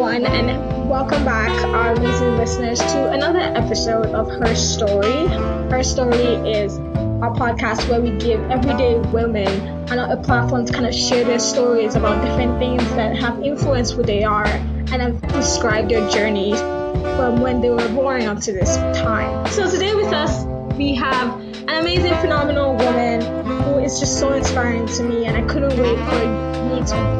[0.00, 5.26] everyone, and welcome back, our amazing listeners, to another episode of Her Story.
[5.26, 6.78] Her Story is
[7.20, 9.46] our podcast where we give everyday women
[9.90, 14.02] a platform to kind of share their stories about different things that have influenced who
[14.02, 18.76] they are and have described their journeys from when they were born up to this
[19.02, 19.46] time.
[19.48, 20.46] So today with us,
[20.78, 23.20] we have an amazing, phenomenal woman
[23.64, 27.19] who is just so inspiring to me, and I couldn't wait for me to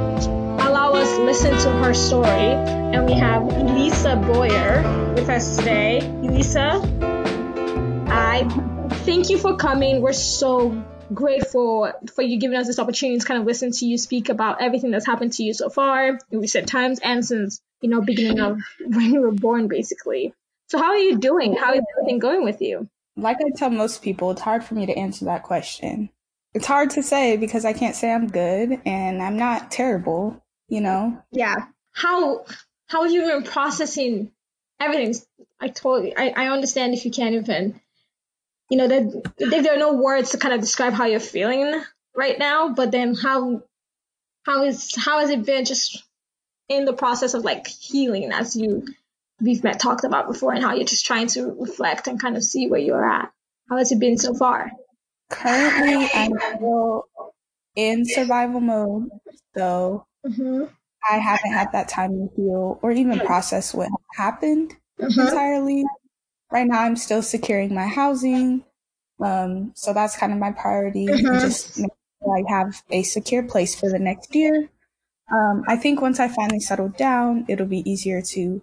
[1.25, 2.29] listen to her story.
[2.29, 4.83] And we have Elisa Boyer
[5.15, 5.99] with us today.
[6.01, 6.81] Elisa,
[8.09, 8.45] I
[9.05, 10.03] thank you for coming.
[10.03, 10.83] We're so
[11.13, 14.63] grateful for you giving us this opportunity to kind of listen to you speak about
[14.63, 18.41] everything that's happened to you so far in recent times and since, you know, beginning
[18.41, 20.33] of when you were born, basically.
[20.69, 21.55] So how are you doing?
[21.55, 22.89] How is everything going with you?
[23.17, 26.11] Like I tell most people, it's hard for me to answer that question.
[26.55, 30.81] It's hard to say because I can't say I'm good and I'm not terrible you
[30.81, 31.23] know?
[31.31, 31.67] Yeah.
[31.93, 32.45] How
[32.87, 34.31] how have you been processing
[34.81, 35.15] everything?
[35.61, 37.81] I totally I, I understand if you can't even
[38.71, 41.83] you know that there are no words to kind of describe how you're feeling
[42.17, 43.63] right now, but then how
[44.45, 46.03] how is how has it been just
[46.69, 48.87] in the process of like healing as you
[49.41, 52.45] we've met talked about before and how you're just trying to reflect and kind of
[52.45, 53.33] see where you're at.
[53.69, 54.71] How has it been so far?
[55.31, 57.07] Currently I'm still
[57.75, 59.09] in survival mode,
[59.57, 60.65] so Mm-hmm.
[61.11, 65.21] I haven't had that time to heal or even process what happened mm-hmm.
[65.21, 65.85] entirely.
[66.53, 68.65] Right now, I'm still securing my housing.
[69.23, 71.07] Um, so that's kind of my priority.
[71.07, 71.41] Mm-hmm.
[71.41, 71.91] Just make
[72.23, 74.69] sure I have a secure place for the next year.
[75.33, 78.63] Um, I think once I finally settle down, it'll be easier to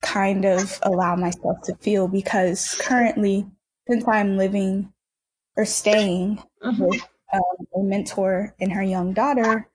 [0.00, 3.46] kind of allow myself to feel because currently,
[3.88, 4.92] since I'm living
[5.56, 6.84] or staying mm-hmm.
[6.84, 7.02] with
[7.32, 9.68] um, a mentor and her young daughter,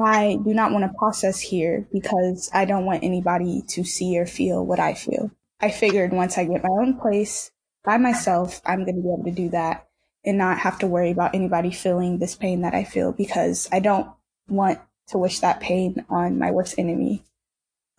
[0.00, 4.26] I do not want to process here because I don't want anybody to see or
[4.26, 5.30] feel what I feel.
[5.60, 7.50] I figured once I get my own place
[7.84, 9.88] by myself, I'm going to be able to do that
[10.24, 13.80] and not have to worry about anybody feeling this pain that I feel because I
[13.80, 14.08] don't
[14.48, 17.22] want to wish that pain on my worst enemy.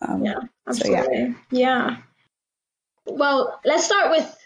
[0.00, 1.04] Um, yeah, absolutely.
[1.04, 1.32] So yeah.
[1.50, 1.96] yeah.
[3.06, 4.36] Well, let's start with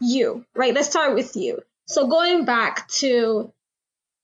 [0.00, 0.74] you, right?
[0.74, 1.60] Let's start with you.
[1.86, 3.52] So going back to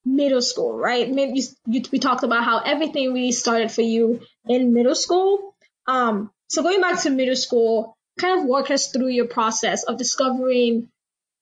[0.04, 1.06] middle school, right?
[1.08, 5.54] You, you, we talked about how everything really started for you in middle school.
[5.86, 9.98] Um, so going back to middle school, kind of walk us through your process of
[9.98, 10.88] discovering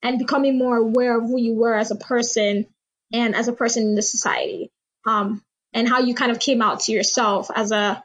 [0.03, 2.67] and becoming more aware of who you were as a person
[3.13, 4.71] and as a person in the society.
[5.07, 8.03] Um, and how you kind of came out to yourself as a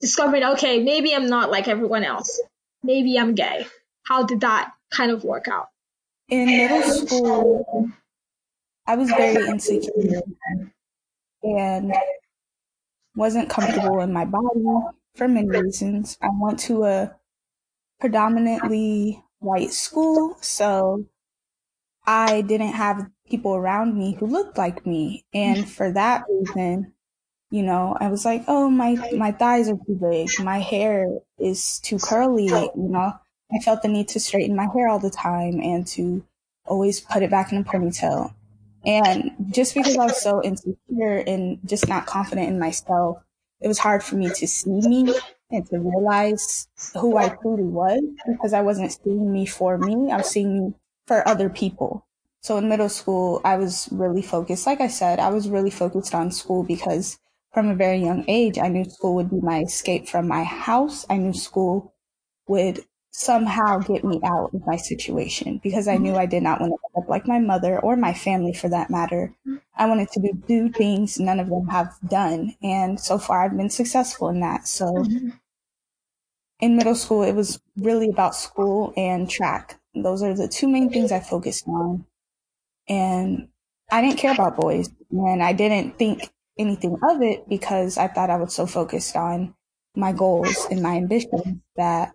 [0.00, 2.40] discovering, okay, maybe I'm not like everyone else.
[2.82, 3.66] Maybe I'm gay.
[4.02, 5.68] How did that kind of work out?
[6.28, 7.88] In middle school,
[8.86, 10.22] I was very insecure
[11.42, 11.92] and
[13.16, 14.64] wasn't comfortable in my body
[15.14, 16.18] for many reasons.
[16.20, 17.14] I went to a
[18.00, 21.06] predominantly white school, so
[22.06, 25.24] I didn't have people around me who looked like me.
[25.32, 26.92] And for that reason,
[27.50, 30.28] you know, I was like, oh, my, my thighs are too big.
[30.40, 31.08] My hair
[31.38, 32.46] is too curly.
[32.46, 33.12] You know,
[33.52, 36.24] I felt the need to straighten my hair all the time and to
[36.66, 38.34] always put it back in a ponytail.
[38.86, 43.18] And just because I was so insecure and just not confident in myself,
[43.60, 45.14] it was hard for me to see me
[45.50, 50.10] and to realize who I truly was because I wasn't seeing me for me.
[50.10, 50.74] I was seeing me
[51.06, 52.06] for other people.
[52.42, 54.66] So in middle school, I was really focused.
[54.66, 57.18] Like I said, I was really focused on school because
[57.52, 61.06] from a very young age, I knew school would be my escape from my house.
[61.08, 61.94] I knew school
[62.48, 62.84] would
[63.16, 66.78] somehow get me out of my situation because I knew I did not want to
[66.98, 69.32] end up like my mother or my family for that matter.
[69.76, 72.56] I wanted to do things none of them have done.
[72.60, 74.66] And so far I've been successful in that.
[74.66, 75.28] So mm-hmm.
[76.58, 79.78] in middle school, it was really about school and track.
[79.94, 82.06] Those are the two main things I focused on.
[82.88, 83.46] And
[83.92, 88.30] I didn't care about boys and I didn't think anything of it because I thought
[88.30, 89.54] I was so focused on
[89.94, 92.12] my goals and my ambitions that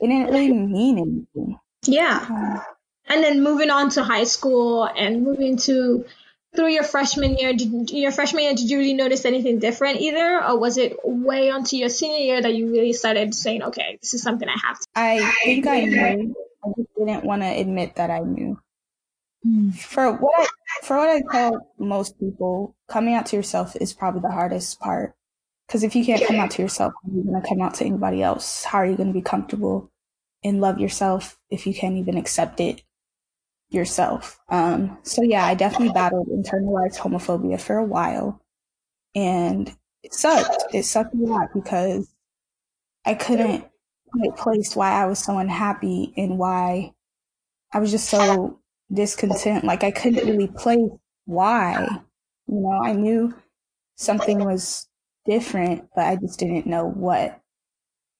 [0.00, 1.58] it didn't really mean anything.
[1.84, 2.62] Yeah.
[3.08, 6.04] And then moving on to high school and moving to
[6.54, 10.42] through your freshman year, did, your freshman year, did you really notice anything different either,
[10.42, 14.14] or was it way onto your senior year that you really started saying, "Okay, this
[14.14, 14.86] is something I have to"?
[14.96, 16.34] I think I knew.
[16.64, 18.58] I just didn't want to admit that I knew.
[19.78, 20.46] For what I
[20.82, 25.14] for what I tell most people, coming out to yourself is probably the hardest part.
[25.66, 27.74] Because if you can't come out to yourself, how are you going to come out
[27.74, 28.64] to anybody else?
[28.64, 29.90] How are you going to be comfortable
[30.44, 32.82] and love yourself if you can't even accept it
[33.70, 34.38] yourself?
[34.48, 38.40] Um, so yeah, I definitely battled internalized homophobia for a while.
[39.14, 39.74] And
[40.04, 40.72] it sucked.
[40.72, 42.08] It sucked a lot because
[43.04, 43.64] I couldn't
[44.12, 46.92] quite place why I was so unhappy and why
[47.72, 48.60] I was just so
[48.92, 49.64] discontent.
[49.64, 50.90] Like I couldn't really place
[51.24, 51.88] why.
[52.46, 53.34] You know, I knew
[53.96, 54.86] something was
[55.28, 57.40] different, but I just didn't know what.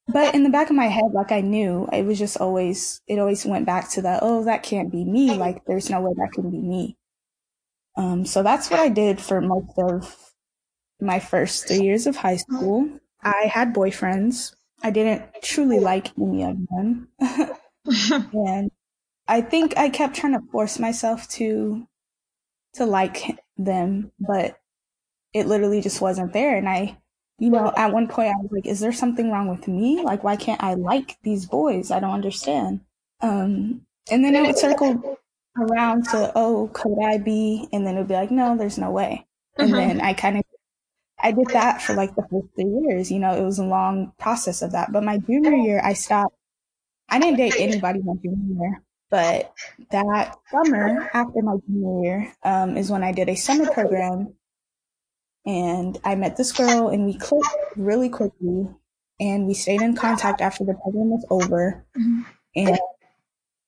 [0.09, 3.19] But in the back of my head, like I knew, it was just always, it
[3.19, 5.35] always went back to that, oh, that can't be me.
[5.35, 6.97] Like there's no way that can be me.
[7.97, 10.33] Um, so that's what I did for most of
[11.01, 12.89] my first three years of high school.
[13.23, 14.55] I had boyfriends.
[14.83, 17.09] I didn't truly like any of them.
[18.33, 18.71] and
[19.27, 21.87] I think I kept trying to force myself to
[22.75, 24.59] to like them, but
[25.37, 26.57] it literally just wasn't there.
[26.57, 26.97] And I,
[27.39, 30.03] you know, at one point I was like, is there something wrong with me?
[30.03, 31.91] Like, why can't I like these boys?
[31.91, 32.81] I don't understand.
[33.21, 35.19] Um, and then it would circle
[35.59, 37.69] around to, oh, could I be?
[37.71, 39.27] And then it would be like, no, there's no way.
[39.59, 39.89] And mm-hmm.
[39.89, 40.45] then I kind of,
[41.19, 43.11] I did that for like the first three years.
[43.11, 44.91] You know, it was a long process of that.
[44.91, 46.35] But my junior year, I stopped.
[47.09, 48.83] I didn't date anybody my junior year.
[49.11, 49.53] But
[49.91, 54.35] that summer, after my junior year, um, is when I did a summer program
[55.47, 58.69] and I met this girl and we clicked really quickly
[59.21, 61.87] and we stayed in contact after the program was over.
[61.97, 62.23] Mm-hmm.
[62.57, 62.79] And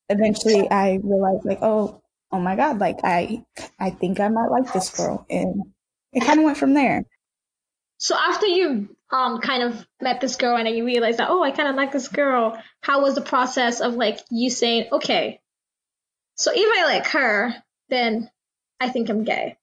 [0.09, 2.03] eventually I realized like, oh,
[2.33, 3.45] oh my God, like I,
[3.79, 5.25] I think I might like this girl.
[5.31, 5.63] And
[6.13, 7.05] it kind of went from there.
[7.99, 11.43] So after you um kind of met this girl and then you realized that, oh,
[11.43, 15.41] I kind of like this girl, how was the process of like you saying, okay,
[16.35, 17.55] so if I like her,
[17.89, 18.31] then
[18.81, 19.57] I think I'm gay?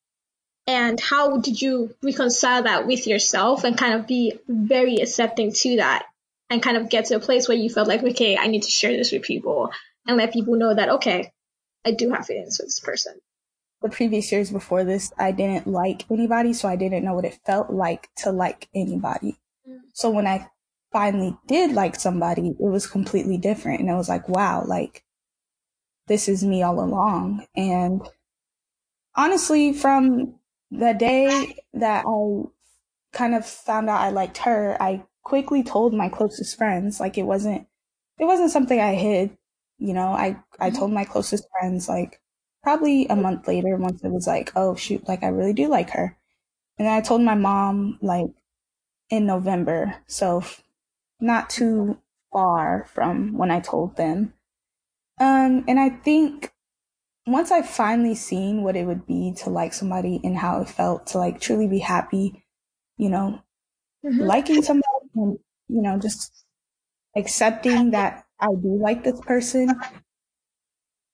[0.68, 5.78] And how did you reconcile that with yourself and kind of be very accepting to
[5.78, 6.06] that?
[6.48, 8.70] And kind of get to a place where you felt like okay i need to
[8.70, 9.72] share this with people
[10.06, 11.34] and let people know that okay
[11.84, 13.20] i do have feelings for this person.
[13.82, 17.40] The previous years before this i didn't like anybody so i didn't know what it
[17.48, 19.40] felt like to like anybody.
[19.68, 19.80] Mm.
[19.94, 20.48] so when i
[20.94, 25.04] finally did like somebody it was completely different and i was like wow like
[26.08, 27.46] this is me all along.
[27.56, 28.02] And
[29.16, 30.36] honestly from
[30.78, 32.44] the day that I
[33.14, 37.00] kind of found out I liked her, I quickly told my closest friends.
[37.00, 37.68] Like it wasn't,
[38.20, 39.38] it wasn't something I hid.
[39.78, 42.22] You know, I, I told my closest friends like
[42.64, 45.92] probably a month later once it was like, oh shoot, like I really do like
[45.92, 46.18] her.
[46.78, 48.32] And then I told my mom like
[49.10, 49.96] in November.
[50.08, 50.44] So
[51.20, 52.00] not too
[52.32, 54.34] far from when I told them.
[55.20, 56.52] Um, and I think
[57.28, 61.08] once I finally seen what it would be to like somebody and how it felt
[61.08, 62.44] to like truly be happy,
[62.98, 63.42] you know,
[64.06, 64.22] mm-hmm.
[64.22, 64.86] liking somebody
[65.16, 66.46] and, you know, just
[67.16, 69.70] accepting that I do like this person,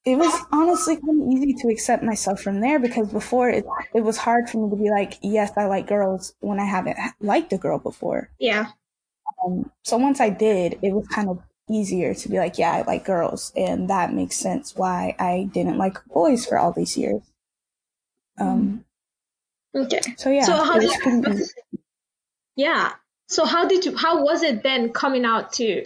[0.04, 3.64] it was honestly kind of easy to accept myself from there because before it,
[3.94, 6.98] it was hard for me to be like, yes, I like girls when I haven't
[7.22, 8.30] liked a girl before.
[8.40, 8.72] Yeah.
[9.46, 11.40] Um, so once I did, it was kind of
[11.72, 13.52] easier to be like, yeah, I like girls.
[13.56, 17.22] And that makes sense why I didn't like boys for all these years.
[18.40, 18.86] Um,
[19.76, 20.02] okay.
[20.18, 20.44] So yeah.
[20.44, 21.46] So how did you,
[22.56, 22.94] yeah.
[23.28, 25.86] So how did you, how was it then coming out to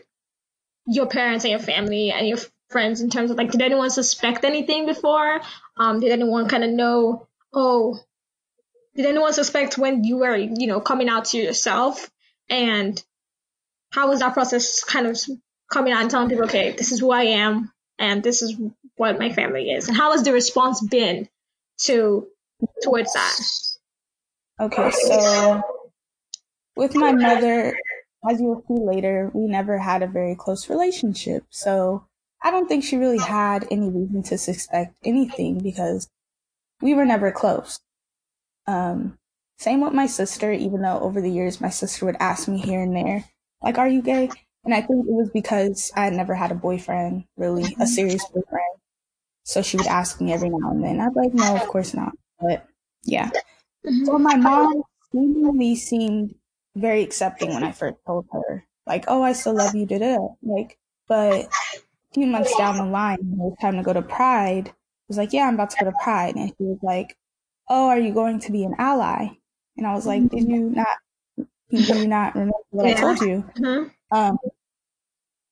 [0.87, 2.37] your parents and your family and your
[2.69, 5.41] friends in terms of like, did anyone suspect anything before?
[5.77, 7.99] Um, did anyone kind of know, oh,
[8.95, 12.09] did anyone suspect when you were, you know, coming out to yourself?
[12.49, 13.03] And
[13.91, 15.17] how was that process kind of
[15.71, 18.55] coming out and telling people, okay, this is who I am and this is
[18.97, 19.87] what my family is.
[19.87, 21.27] And how has the response been
[21.81, 22.27] to
[22.83, 23.39] towards that?
[24.59, 25.61] Okay, so
[26.75, 27.77] with my mother,
[28.29, 31.43] as you will see later, we never had a very close relationship.
[31.49, 32.07] So
[32.41, 36.09] I don't think she really had any reason to suspect anything because
[36.81, 37.79] we were never close.
[38.67, 39.17] Um,
[39.57, 42.81] same with my sister, even though over the years my sister would ask me here
[42.81, 43.25] and there,
[43.61, 44.29] like, are you gay?
[44.65, 47.85] And I think it was because I had never had a boyfriend, really, a mm-hmm.
[47.85, 48.65] serious boyfriend.
[49.43, 50.99] So she would ask me every now and then.
[50.99, 52.13] I'd be like, no, of course not.
[52.41, 52.65] But
[53.03, 53.29] yeah.
[53.85, 54.05] Mm-hmm.
[54.05, 54.81] So my mom
[55.11, 56.33] seemingly seemed
[56.75, 60.27] very accepting when I first told her, like, oh, I still love you, da da.
[60.41, 61.49] Like, but a
[62.13, 64.73] few months down the line, when it was time to go to Pride, I
[65.07, 66.35] was like, yeah, I'm about to go to Pride.
[66.35, 67.15] And she was like,
[67.69, 69.27] oh, are you going to be an ally?
[69.77, 70.87] And I was like, did you not,
[71.69, 72.95] did you not remember what yeah.
[72.95, 73.43] I told you?
[73.57, 73.89] Mm-hmm.
[74.11, 74.37] Um,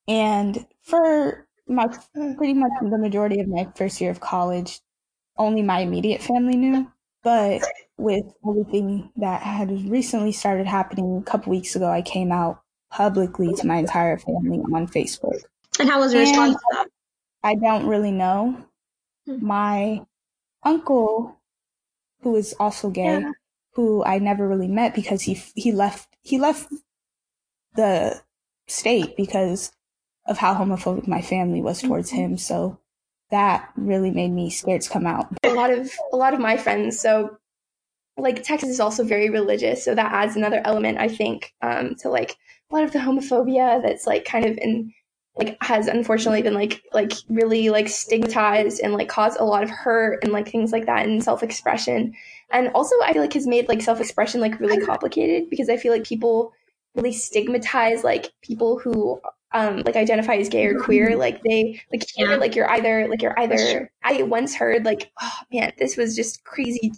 [0.07, 1.87] and for my
[2.37, 4.81] pretty much the majority of my first year of college,
[5.37, 6.91] only my immediate family knew.
[7.23, 7.63] But
[7.97, 13.53] with everything that had recently started happening a couple weeks ago, I came out publicly
[13.53, 15.41] to my entire family on Facebook.
[15.79, 16.85] And how was the response to?
[17.43, 18.65] I don't really know.
[19.25, 19.45] Hmm.
[19.45, 20.05] My
[20.63, 21.39] uncle,
[22.21, 23.31] who is also gay, yeah.
[23.73, 26.71] who I never really met because he he left he left
[27.75, 28.21] the
[28.67, 29.71] state because
[30.25, 32.21] of how homophobic my family was towards mm-hmm.
[32.21, 32.37] him.
[32.37, 32.79] So
[33.31, 35.27] that really made me scared to come out.
[35.43, 37.37] A lot of a lot of my friends, so
[38.15, 42.09] like Texas is also very religious, so that adds another element, I think, um, to
[42.09, 42.37] like
[42.69, 44.93] a lot of the homophobia that's like kind of in
[45.35, 49.69] like has unfortunately been like like really like stigmatized and like caused a lot of
[49.69, 52.13] hurt and like things like that and self-expression
[52.51, 55.91] and also i feel like has made like self-expression like really complicated because i feel
[55.91, 56.53] like people
[56.95, 59.19] really stigmatize like people who
[59.53, 63.21] um like identify as gay or queer like they like here like you're either like
[63.21, 66.91] you're either i once heard like oh man this was just crazy.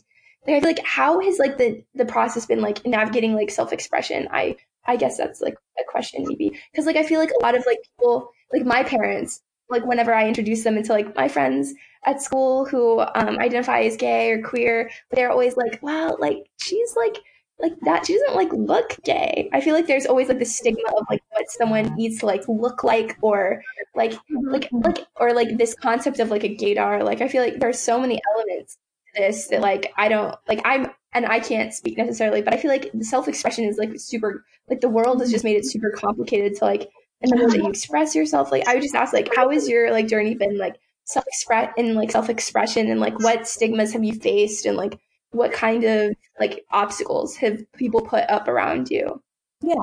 [0.48, 4.28] Like i feel like how has like the the process been like navigating like self-expression?
[4.32, 6.58] I i guess that's like a question maybe.
[6.72, 10.14] Because like i feel like a lot of like people like my parents like whenever
[10.14, 11.74] i introduce them into like my friends
[12.06, 16.96] at school who um identify as gay or queer they're always like wow like she's
[16.96, 17.18] like
[17.60, 19.50] like that she doesn't like look gay.
[19.54, 22.44] I feel like there's always like the stigma of like what someone needs to like
[22.48, 23.62] look like or
[23.96, 27.04] like like like or like this concept of like a gaydar.
[27.04, 28.78] Like i feel like there's so many elements
[29.16, 32.58] to this that like i don't like i'm and i can't speak necessarily but i
[32.58, 35.92] feel like the self-expression is like super like the world has just made it super
[35.92, 36.90] complicated to like
[37.22, 38.52] and the way that you express yourself.
[38.52, 41.96] Like i would just ask like how has your like journey been like self-express and
[41.96, 45.00] like self-expression and like what stigmas have you faced and like
[45.36, 49.22] what kind of like obstacles have people put up around you?
[49.62, 49.76] Yeah.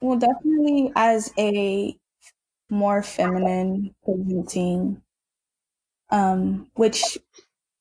[0.00, 1.96] Well, definitely as a
[2.68, 5.02] more feminine presenting,
[6.10, 7.18] um, which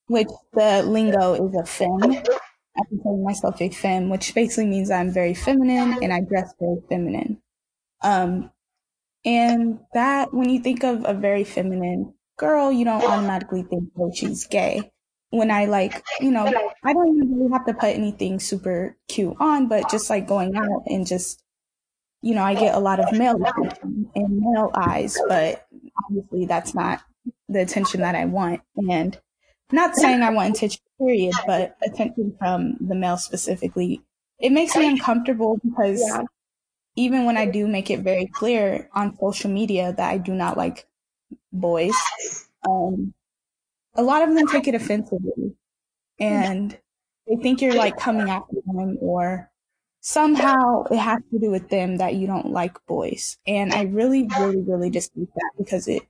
[0.07, 2.23] which the lingo is a femme.
[2.77, 6.81] I call myself a femme, which basically means I'm very feminine and I dress very
[6.87, 7.41] feminine.
[8.01, 8.51] Um,
[9.25, 14.11] and that when you think of a very feminine girl, you don't automatically think, oh,
[14.15, 14.91] she's gay
[15.31, 16.45] when I like, you know,
[16.83, 20.55] I don't even really have to put anything super cute on, but just like going
[20.55, 21.43] out and just,
[22.21, 25.67] you know, I get a lot of male attention and male eyes, but
[26.05, 27.01] obviously that's not
[27.47, 28.61] the attention that I want.
[28.75, 29.19] And
[29.71, 34.01] not saying I want attention, period, but attention from the male specifically.
[34.39, 36.23] It makes me uncomfortable because yeah.
[36.95, 40.57] even when I do make it very clear on social media that I do not
[40.57, 40.87] like
[41.51, 41.93] boys,
[42.67, 43.13] um,
[43.95, 45.55] a lot of them take it offensively
[46.19, 46.77] and
[47.27, 49.49] they think you're like coming after them or
[50.01, 53.37] somehow it has to do with them that you don't like boys.
[53.47, 56.03] And I really, really, really dispute that because it,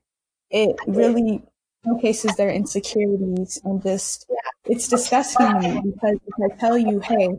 [0.50, 1.44] it really
[1.86, 4.30] showcases their insecurities and just,
[4.66, 7.30] it's disgusting to me because if I tell you, hey,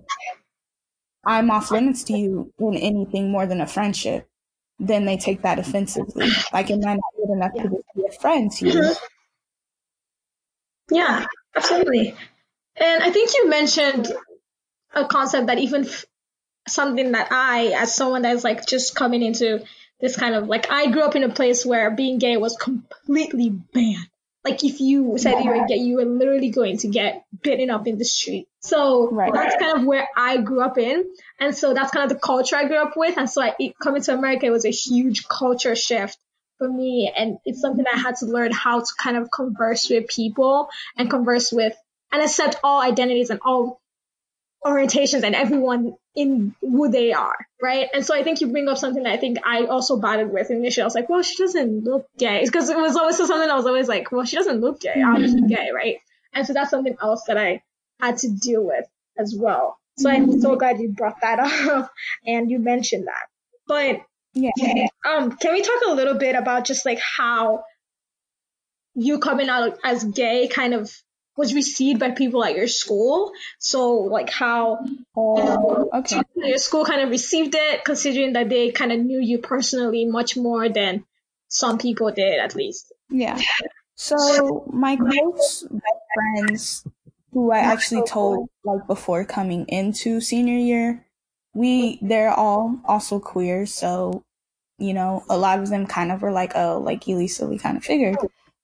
[1.25, 4.28] I'm off limits to you in anything more than a friendship,
[4.78, 6.28] then they take that offensively.
[6.52, 8.94] Like, am I not good enough to be a friend to you?
[10.90, 12.14] Yeah, absolutely.
[12.76, 14.12] And I think you mentioned
[14.94, 16.04] a concept that even f-
[16.68, 19.62] something that I, as someone that's like just coming into
[20.00, 23.50] this kind of like, I grew up in a place where being gay was completely
[23.50, 24.09] banned.
[24.42, 27.87] Like if you said you were gay, you were literally going to get beaten up
[27.87, 28.49] in the street.
[28.61, 29.32] So right.
[29.32, 31.04] that's kind of where I grew up in.
[31.38, 33.18] And so that's kind of the culture I grew up with.
[33.18, 36.16] And so I, coming to America it was a huge culture shift
[36.61, 37.12] for me.
[37.17, 41.11] And it's something I had to learn how to kind of converse with people and
[41.11, 41.75] converse with
[42.12, 43.81] and accept all identities and all
[44.64, 47.88] orientations and everyone in who they are, right?
[47.95, 50.50] And so I think you bring up something that I think I also battled with
[50.50, 50.83] initially.
[50.83, 52.45] I was like, well, she doesn't look gay.
[52.45, 54.95] Because it was always something I was always like, well, she doesn't look gay.
[54.97, 55.14] Mm-hmm.
[55.14, 55.97] Obviously gay, right?
[56.35, 57.62] And so that's something else that I
[57.99, 58.85] had to deal with
[59.19, 59.79] as well.
[59.97, 60.59] So I'm so mm-hmm.
[60.59, 61.38] glad you brought that
[61.71, 61.90] up
[62.26, 63.26] and you mentioned that.
[63.67, 64.02] But
[64.34, 64.50] yeah.
[65.06, 67.64] Um, can we talk a little bit about just like how
[68.94, 70.90] you coming out as gay kind of
[71.37, 73.32] was received by people at your school?
[73.58, 74.84] So like how
[75.16, 76.22] uh, okay.
[76.37, 80.37] your school kind of received it, considering that they kind of knew you personally much
[80.37, 81.04] more than
[81.49, 82.92] some people did, at least.
[83.08, 83.38] Yeah.
[83.96, 85.66] So my close
[86.14, 86.87] friends,
[87.32, 91.06] who I actually told like before coming into senior year,
[91.54, 94.25] we they're all also queer, so
[94.78, 97.76] you know, a lot of them kind of were like, oh, like Elisa, we kind
[97.76, 98.16] of figured.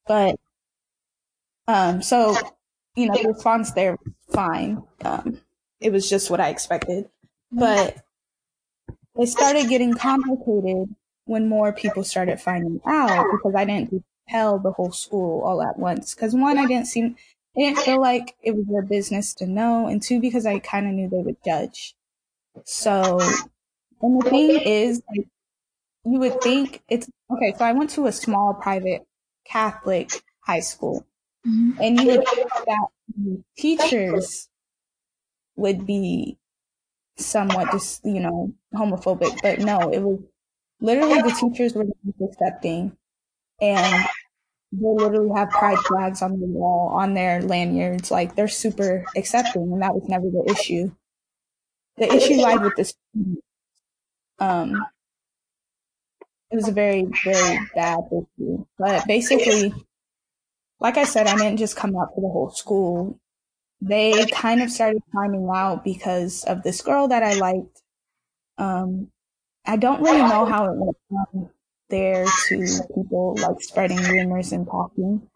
[0.06, 0.36] But
[1.68, 2.36] um so,
[2.96, 3.96] you know, the response there
[4.30, 4.82] fine.
[5.04, 5.40] Um
[5.80, 7.08] it was just what I expected.
[7.52, 7.96] But
[9.18, 14.72] it started getting complicated when more people started finding out because I didn't tell the
[14.72, 16.14] whole school all at once.
[16.14, 17.16] Because one, I didn't seem,
[17.56, 20.86] I didn't feel like it was their business to know, and two, because I kind
[20.86, 21.94] of knew they would judge.
[22.64, 23.20] So,
[24.00, 25.26] and the thing is, like,
[26.04, 27.54] you would think it's okay.
[27.58, 29.02] So I went to a small private
[29.44, 30.10] Catholic
[30.40, 31.06] high school,
[31.46, 31.80] mm-hmm.
[31.80, 32.88] and you would think that
[33.56, 34.48] teachers
[35.56, 36.38] would be
[37.16, 40.20] somewhat just you know homophobic, but no, it was
[40.80, 41.86] literally the teachers were
[42.22, 42.96] accepting
[43.60, 44.04] and
[44.72, 49.62] they literally have pride flags on the wall on their lanyards like they're super accepting
[49.62, 50.90] and that was never the issue
[51.98, 52.94] the issue lied with this.
[54.38, 54.86] um
[56.50, 59.72] it was a very very bad issue but basically
[60.80, 63.18] like i said i didn't just come out for the whole school
[63.80, 67.82] they kind of started finding out because of this girl that i liked
[68.58, 69.08] um
[69.66, 71.50] I don't really know how it went from
[71.90, 75.28] there to people like spreading rumors and talking,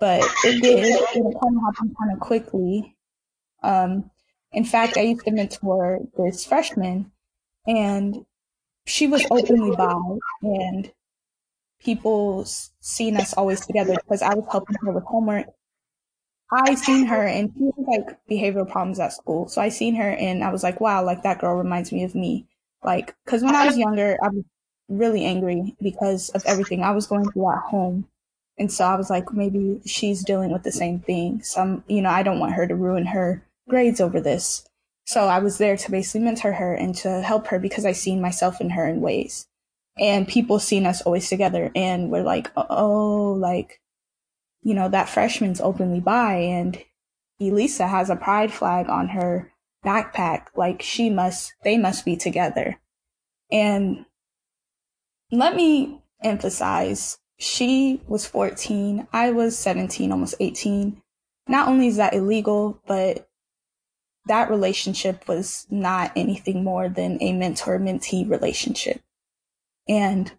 [0.00, 0.86] but it did.
[0.86, 2.96] It kind of happened kind of quickly.
[3.62, 4.10] Um,
[4.52, 7.12] in fact, I used to mentor this freshman,
[7.66, 8.26] and
[8.86, 9.94] she was openly bi,
[10.42, 10.92] and
[11.80, 12.44] people
[12.80, 15.46] seen us always together because I was helping her with homework.
[16.52, 19.48] I seen her and she had like behavioral problems at school.
[19.48, 22.14] So I seen her and I was like, wow, like that girl reminds me of
[22.14, 22.46] me.
[22.82, 24.44] Like, cause when I was younger, I was
[24.88, 28.08] really angry because of everything I was going through at home.
[28.58, 31.42] And so I was like, maybe she's dealing with the same thing.
[31.42, 34.64] Some, you know, I don't want her to ruin her grades over this.
[35.06, 38.20] So I was there to basically mentor her and to help her because I seen
[38.20, 39.46] myself in her in ways.
[39.98, 43.80] And people seen us always together and we're like, oh, like,
[44.62, 46.82] you know, that freshman's openly bi and
[47.40, 49.52] Elisa has a pride flag on her
[49.84, 50.46] backpack.
[50.56, 52.78] Like she must, they must be together.
[53.50, 54.04] And
[55.32, 59.06] let me emphasize, she was 14.
[59.12, 61.00] I was 17, almost 18.
[61.48, 63.27] Not only is that illegal, but
[64.28, 69.00] that relationship was not anything more than a mentor mentee relationship.
[69.88, 70.30] And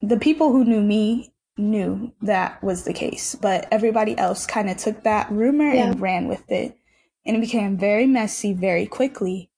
[0.00, 4.76] the people who knew me knew that was the case, but everybody else kind of
[4.76, 5.86] took that rumor yeah.
[5.86, 6.76] and ran with it
[7.24, 9.50] and it became very messy very quickly.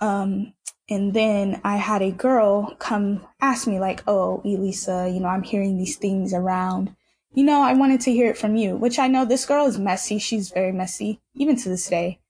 [0.00, 0.54] Um,
[0.88, 5.42] and then I had a girl come ask me like, "Oh, Elisa, you know, I'm
[5.42, 6.94] hearing these things around.
[7.36, 9.78] You know, I wanted to hear it from you." Which I know this girl is
[9.78, 10.18] messy.
[10.18, 12.20] She's very messy, even to this day.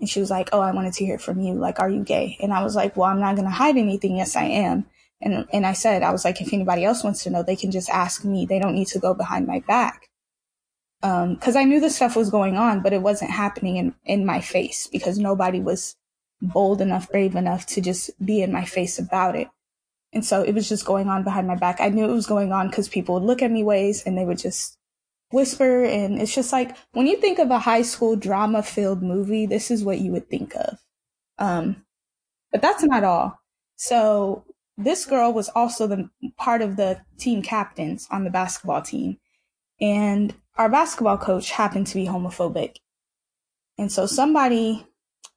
[0.00, 1.54] And she was like, "Oh, I wanted to hear it from you.
[1.54, 4.16] Like, are you gay?" And I was like, "Well, I'm not gonna hide anything.
[4.16, 4.86] Yes, I am."
[5.20, 7.70] And and I said, I was like, if anybody else wants to know, they can
[7.72, 8.46] just ask me.
[8.46, 10.08] They don't need to go behind my back
[11.02, 13.94] Um, because um, I knew this stuff was going on, but it wasn't happening in,
[14.04, 15.96] in my face because nobody was
[16.42, 19.48] bold enough, brave enough to just be in my face about it.
[20.12, 21.80] And so it was just going on behind my back.
[21.80, 24.24] I knew it was going on because people would look at me ways and they
[24.24, 24.78] would just
[25.30, 25.84] whisper.
[25.84, 29.70] And it's just like when you think of a high school drama filled movie, this
[29.70, 30.78] is what you would think of.
[31.38, 31.84] Um,
[32.50, 33.40] but that's not all.
[33.76, 34.44] So
[34.76, 39.18] this girl was also the part of the team captains on the basketball team.
[39.80, 42.76] And our basketball coach happened to be homophobic.
[43.76, 44.86] And so somebody,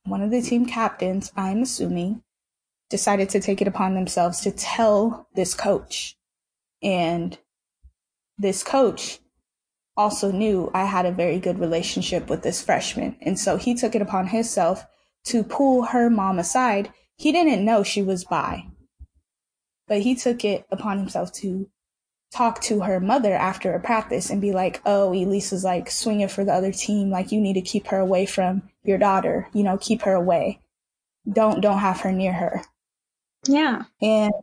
[0.06, 2.24] one of the team captains, I'm assuming,
[2.92, 6.18] decided to take it upon themselves to tell this coach.
[6.84, 7.38] And
[8.38, 9.20] this coach
[9.98, 13.16] also knew I had a very good relationship with this freshman.
[13.22, 14.86] And so he took it upon himself
[15.26, 16.92] to pull her mom aside.
[17.16, 18.68] He didn't know she was bi,
[19.88, 21.70] but he took it upon himself to
[22.32, 26.44] talk to her mother after a practice and be like, oh, Elisa's like swinging for
[26.46, 27.10] the other team.
[27.10, 30.62] Like you need to keep her away from your daughter, you know, keep her away.
[31.32, 32.64] Don't, don't have her near her.
[33.48, 33.84] Yeah.
[34.02, 34.34] And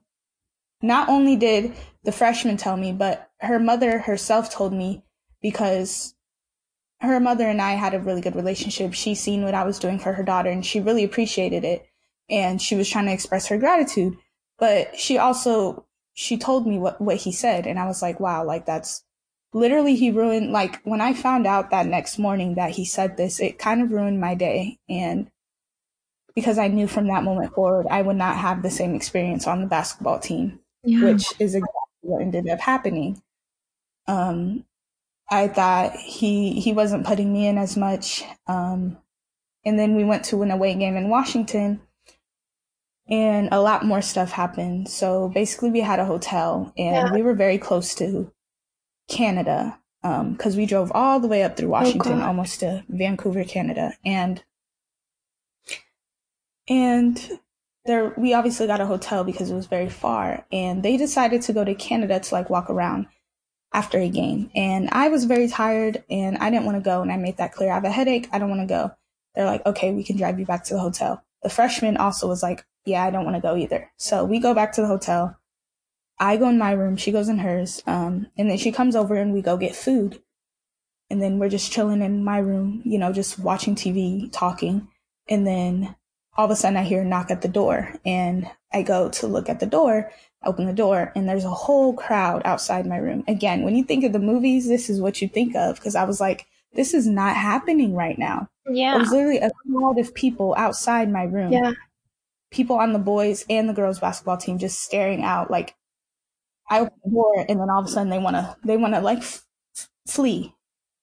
[0.82, 5.04] not only did the freshman tell me, but her mother herself told me
[5.40, 6.14] because
[7.00, 8.94] her mother and I had a really good relationship.
[8.94, 11.86] She seen what I was doing for her daughter and she really appreciated it.
[12.28, 14.16] And she was trying to express her gratitude.
[14.58, 17.66] But she also she told me what, what he said.
[17.66, 19.04] And I was like, wow, like that's
[19.52, 23.38] literally he ruined, like when I found out that next morning that he said this,
[23.38, 24.80] it kind of ruined my day.
[24.88, 25.30] And
[26.38, 29.60] because I knew from that moment forward, I would not have the same experience on
[29.60, 31.04] the basketball team, yeah.
[31.04, 31.68] which is exactly
[32.00, 33.20] what ended up happening.
[34.06, 34.64] Um,
[35.30, 38.24] I thought he, he wasn't putting me in as much.
[38.46, 38.98] Um,
[39.64, 41.80] and then we went to an away game in Washington
[43.08, 44.88] and a lot more stuff happened.
[44.88, 47.12] So basically, we had a hotel, and yeah.
[47.12, 48.30] we were very close to
[49.08, 52.84] Canada because um, we drove all the way up through oh, Washington, oh almost to
[52.88, 54.44] Vancouver, Canada, and
[56.68, 57.40] and
[57.84, 61.52] there we obviously got a hotel because it was very far, and they decided to
[61.52, 63.06] go to Canada to like walk around
[63.72, 67.12] after a game, and I was very tired and I didn't want to go, and
[67.12, 67.70] I made that clear.
[67.70, 68.28] I have a headache.
[68.32, 68.90] I don't want to go.
[69.34, 71.22] They're like, okay, we can drive you back to the hotel.
[71.42, 73.90] The freshman also was like, yeah, I don't want to go either.
[73.96, 75.36] So we go back to the hotel.
[76.18, 79.14] I go in my room, she goes in hers, um, and then she comes over
[79.14, 80.20] and we go get food.
[81.10, 84.88] And then we're just chilling in my room, you know, just watching TV, talking.
[85.28, 85.94] And then
[86.38, 89.26] all of a sudden I hear a knock at the door and I go to
[89.26, 90.12] look at the door,
[90.44, 93.24] open the door, and there's a whole crowd outside my room.
[93.26, 96.04] Again, when you think of the movies, this is what you think of because I
[96.04, 98.48] was like, this is not happening right now.
[98.70, 98.94] Yeah.
[98.94, 101.52] It was literally a crowd of people outside my room.
[101.52, 101.72] Yeah.
[102.52, 105.74] People on the boys and the girls basketball team just staring out like
[106.70, 108.94] I open the door and then all of a sudden they want to they want
[108.94, 109.44] to like f-
[110.06, 110.54] flee.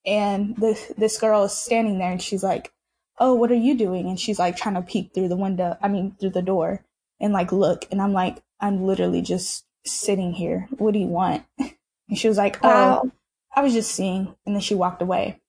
[0.06, 2.72] And this this girl is standing there and she's like,
[3.18, 5.88] "Oh, what are you doing?" And she's like trying to peek through the window, I
[5.88, 6.86] mean through the door
[7.20, 10.68] and like look and I'm like, "I'm literally just sitting here.
[10.78, 11.46] What do you want?"
[12.08, 13.12] And she was like, "Oh,
[13.56, 15.42] I was just seeing." And then she walked away.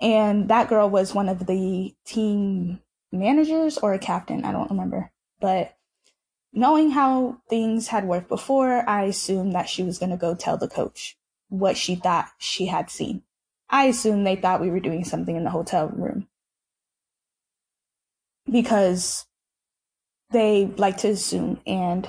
[0.00, 5.10] And that girl was one of the team managers or a captain, I don't remember.
[5.40, 5.74] But
[6.52, 10.58] knowing how things had worked before, I assumed that she was going to go tell
[10.58, 11.16] the coach
[11.48, 13.22] what she thought she had seen.
[13.70, 16.28] I assumed they thought we were doing something in the hotel room
[18.50, 19.26] because
[20.30, 21.60] they like to assume.
[21.66, 22.08] And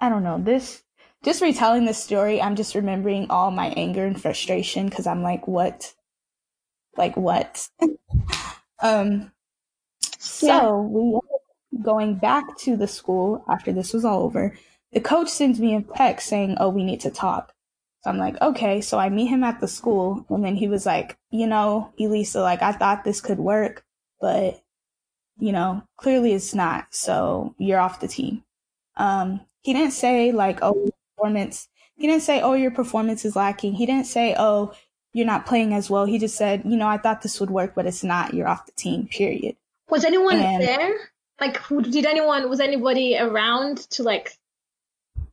[0.00, 0.82] I don't know, this,
[1.24, 5.48] just retelling this story, I'm just remembering all my anger and frustration because I'm like,
[5.48, 5.94] what?
[6.96, 7.68] Like, what?
[8.82, 9.32] um,
[10.18, 10.72] so Yeah.
[10.82, 11.20] we
[11.82, 14.56] going back to the school after this was all over.
[14.92, 17.52] The coach sends me a text saying, "Oh, we need to talk."
[18.02, 20.86] So I'm like, "Okay." So I meet him at the school, and then he was
[20.86, 23.84] like, "You know, Elisa, like I thought this could work,
[24.20, 24.62] but
[25.38, 26.86] you know, clearly it's not.
[26.90, 28.42] So you're off the team."
[28.96, 33.74] Um, he didn't say like, "Oh, performance." He didn't say, "Oh, your performance is lacking."
[33.74, 34.72] He didn't say, "Oh,
[35.12, 37.74] you're not playing as well." He just said, "You know, I thought this would work,
[37.74, 38.34] but it's not.
[38.34, 39.56] You're off the team." Period.
[39.90, 40.94] Was anyone And- there?
[41.40, 42.48] Like, did anyone?
[42.48, 44.38] Was anybody around to like,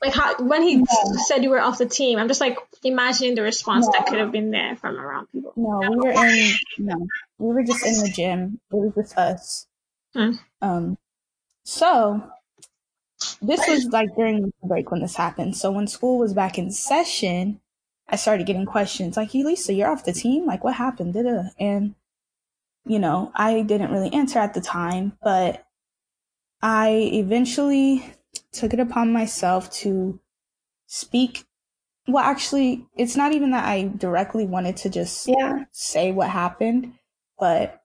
[0.02, 0.86] like how when he No.
[1.28, 2.18] said you were off the team?
[2.18, 5.54] I'm just like imagining the response that could have been there from around people.
[5.56, 6.96] No, we were in no,
[7.38, 8.60] we were just in the gym.
[8.72, 9.68] It was just us.
[10.14, 10.32] Hmm.
[10.62, 10.98] Um,
[11.66, 12.32] so
[13.42, 15.56] this was like during the break when this happened.
[15.58, 17.60] So when school was back in session,
[18.08, 20.46] I started getting questions like, "Elisa, you're off the team.
[20.46, 21.50] Like, what happened?" Da-da.
[21.60, 21.96] And
[22.86, 25.66] you know, I didn't really answer at the time, but
[26.62, 28.06] I eventually
[28.52, 30.20] took it upon myself to
[30.88, 31.46] speak.
[32.08, 35.66] Well, actually, it's not even that I directly wanted to just Yeah.
[35.72, 36.96] say what happened,
[37.40, 37.81] but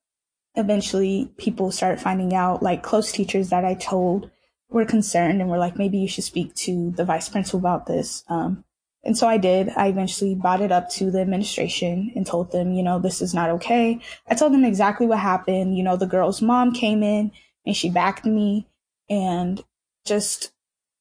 [0.57, 4.31] eventually people started finding out, like close teachers that I told
[4.71, 8.25] were concerned and were like, maybe you should speak to the vice principal about this.
[8.29, 8.65] Um,
[9.05, 9.71] and so I did.
[9.77, 13.33] I eventually brought it up to the administration and told them, you know, this is
[13.33, 14.01] not okay.
[14.29, 15.77] I told them exactly what happened.
[15.77, 17.31] You know, the girl's mom came in
[17.65, 18.67] and she backed me
[19.09, 19.63] and
[20.05, 20.51] just,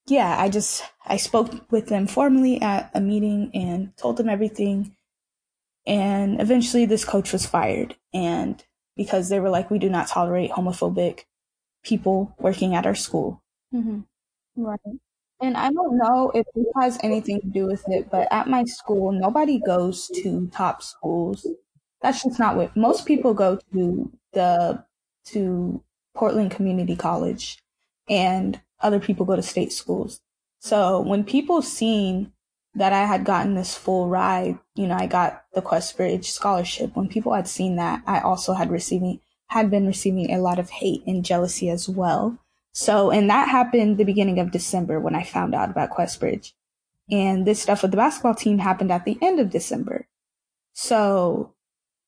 [0.06, 4.96] yeah, I just, I spoke with them formally at a meeting and told them everything.
[5.88, 7.96] And eventually this coach was fired.
[8.13, 8.63] And
[8.96, 11.26] because they were like, we do not tolerate homophobic
[11.84, 13.42] people working at our school.
[13.74, 14.02] Mm-hmm.
[14.56, 14.80] Right.
[15.42, 18.64] And I don't know if it has anything to do with it, but at my
[18.64, 21.46] school, nobody goes to top schools.
[22.02, 24.84] That's just not what most people go to the
[25.26, 27.58] to Portland Community College
[28.08, 30.22] and other people go to state schools.
[30.60, 32.32] So when people seen
[32.76, 36.96] that I had gotten this full ride, you know, I got the QuestBridge scholarship.
[36.96, 40.70] When people had seen that, I also had receiving had been receiving a lot of
[40.70, 42.38] hate and jealousy as well.
[42.72, 46.52] So, and that happened the beginning of December when I found out about QuestBridge.
[47.10, 50.08] And this stuff with the basketball team happened at the end of December.
[50.74, 51.54] So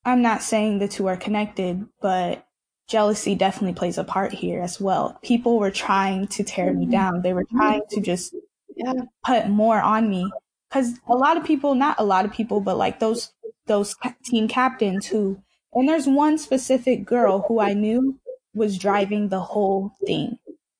[0.03, 2.45] I'm not saying the two are connected, but
[2.87, 5.19] jealousy definitely plays a part here as well.
[5.21, 6.91] People were trying to tear me mm-hmm.
[6.91, 7.21] down.
[7.21, 8.35] They were trying to just
[8.75, 8.93] Yeah.
[9.23, 10.29] put more on me.
[10.71, 13.31] Cause a lot of people, not a lot of people, but like those,
[13.67, 15.41] those team captains who,
[15.73, 18.19] and there's one specific girl who I knew
[18.53, 20.37] was driving the whole thing.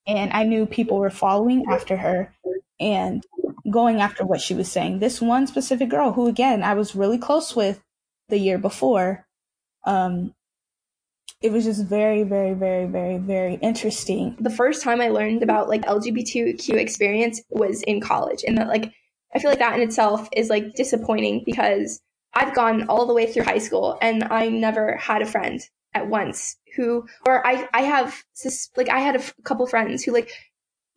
[0.08, 2.34] And I knew people were following after her
[2.80, 3.24] and
[3.72, 5.00] going after what she was saying.
[5.00, 7.82] This one specific girl who again, I was really close with
[8.30, 9.26] the year before.
[9.86, 10.34] Um,
[11.42, 14.36] it was just very, very, very, very, very interesting.
[14.40, 18.44] the first time I learned about like LGBTQ experience was in college.
[18.48, 18.92] And that like
[19.34, 22.02] I feel like that in itself is like disappointing because
[22.34, 25.62] I've gone all the way through high school and I never had a friend
[25.94, 28.24] at once who or I I have
[28.76, 30.32] like I had a couple friends who like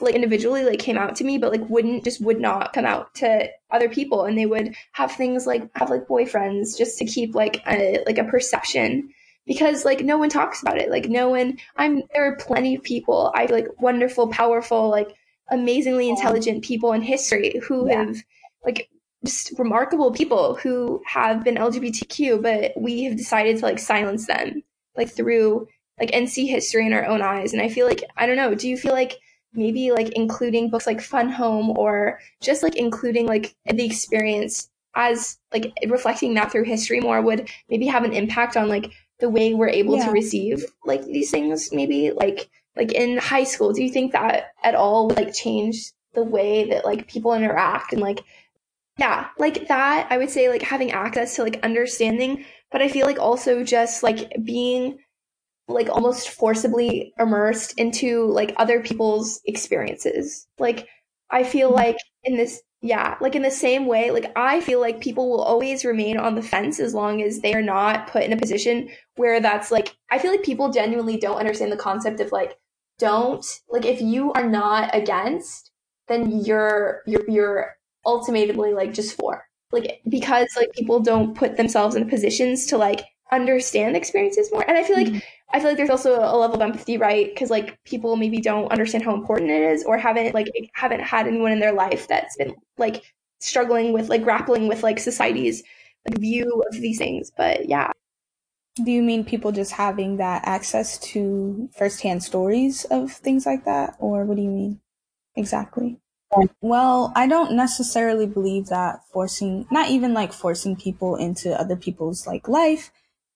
[0.00, 3.14] like individually like came out to me but like wouldn't just would not come out
[3.16, 4.24] to other people.
[4.24, 8.18] And they would have things like have like boyfriends just to keep like a like
[8.18, 9.10] a perception
[9.46, 10.90] because like no one talks about it.
[10.90, 13.32] Like no one i'm there are plenty of people.
[13.34, 15.14] I like wonderful powerful like
[15.50, 18.04] amazingly um, intelligent people in history who Yeah.
[18.04, 18.16] have
[18.64, 18.88] like
[19.24, 24.62] just remarkable people who have been lgbtq but we have decided to like silence them
[24.96, 25.66] like through
[26.00, 27.52] like and see history in our own eyes.
[27.52, 29.18] And I feel like I don't know, do you feel like
[29.52, 35.38] maybe like including books like Fun Home or just like including like the experience as
[35.52, 39.54] like reflecting that through history more would maybe have an impact on like the way
[39.54, 40.06] we're able yeah.
[40.06, 44.52] to receive like these things maybe like like in high school do you think that
[44.62, 48.20] at all would like change the way that like people interact and like
[48.98, 53.06] yeah like that i would say like having access to like understanding but i feel
[53.06, 54.98] like also just like being
[55.68, 60.87] like almost forcibly immersed into like other people's experiences like
[61.30, 61.76] i feel mm-hmm.
[61.76, 65.42] like in this yeah, like in the same way, like I feel like people will
[65.42, 68.88] always remain on the fence as long as they are not put in a position
[69.20, 72.59] where that's like I feel like people genuinely don't understand the concept of like
[72.98, 75.70] don't like if you are not against,
[76.09, 79.44] then you're you're you're ultimately like just for.
[79.72, 84.64] Like because like people don't put themselves in positions to like understand experiences more.
[84.66, 85.18] And I feel like mm-hmm.
[85.52, 87.28] I feel like there's also a level of empathy, right?
[87.28, 91.26] Because like people maybe don't understand how important it is, or haven't like haven't had
[91.26, 93.02] anyone in their life that's been like
[93.40, 95.62] struggling with like grappling with like society's
[96.09, 97.30] like, view of these things.
[97.37, 97.92] But yeah.
[98.76, 103.96] Do you mean people just having that access to firsthand stories of things like that,
[103.98, 104.80] or what do you mean
[105.37, 106.00] exactly?
[106.62, 112.26] Well, I don't necessarily believe that forcing, not even like forcing people into other people's
[112.26, 112.92] like life,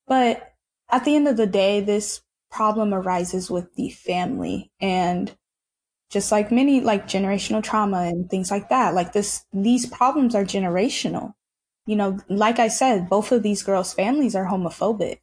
[0.06, 0.54] but
[0.90, 5.36] at the end of the day, this problem arises with the family and
[6.10, 8.94] just like many like generational trauma and things like that.
[8.94, 11.34] Like this, these problems are generational.
[11.86, 15.18] You know, like I said, both of these girls' families are homophobic.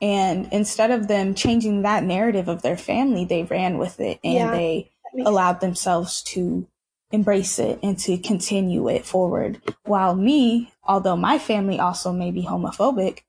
[0.00, 4.34] And instead of them changing that narrative of their family, they ran with it and
[4.34, 4.90] yeah, they
[5.24, 6.66] allowed themselves to
[7.12, 9.60] embrace it and to continue it forward.
[9.84, 13.20] While me, although my family also may be homophobic,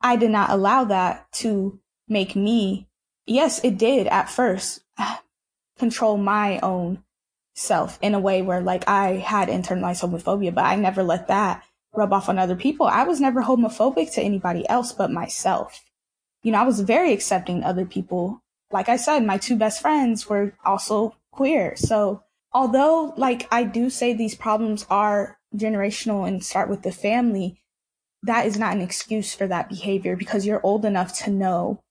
[0.00, 2.88] I did not allow that to make me,
[3.26, 4.80] yes, it did at first
[5.78, 7.04] control my own
[7.54, 11.64] self in a way where like I had internalized homophobia, but I never let that
[11.98, 12.86] rub off on other people.
[12.86, 15.84] I was never homophobic to anybody else but myself.
[16.42, 18.40] You know, I was very accepting other people.
[18.70, 21.74] Like I said, my two best friends were also queer.
[21.76, 27.60] So although like I do say these problems are generational and start with the family,
[28.22, 31.82] that is not an excuse for that behavior because you're old enough to know,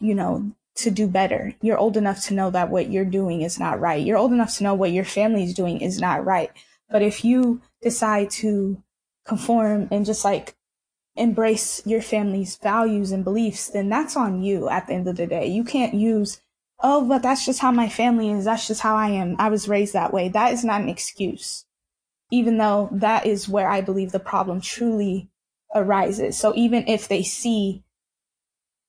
[0.00, 1.54] you know, to do better.
[1.62, 4.04] You're old enough to know that what you're doing is not right.
[4.04, 6.50] You're old enough to know what your family is doing is not right.
[6.90, 8.82] But if you decide to
[9.24, 10.54] conform and just like
[11.16, 15.26] embrace your family's values and beliefs, then that's on you at the end of the
[15.26, 15.46] day.
[15.46, 16.40] You can't use,
[16.82, 18.44] oh, but that's just how my family is.
[18.44, 19.36] That's just how I am.
[19.38, 20.28] I was raised that way.
[20.28, 21.64] That is not an excuse.
[22.30, 25.30] Even though that is where I believe the problem truly
[25.74, 26.36] arises.
[26.38, 27.84] So even if they see,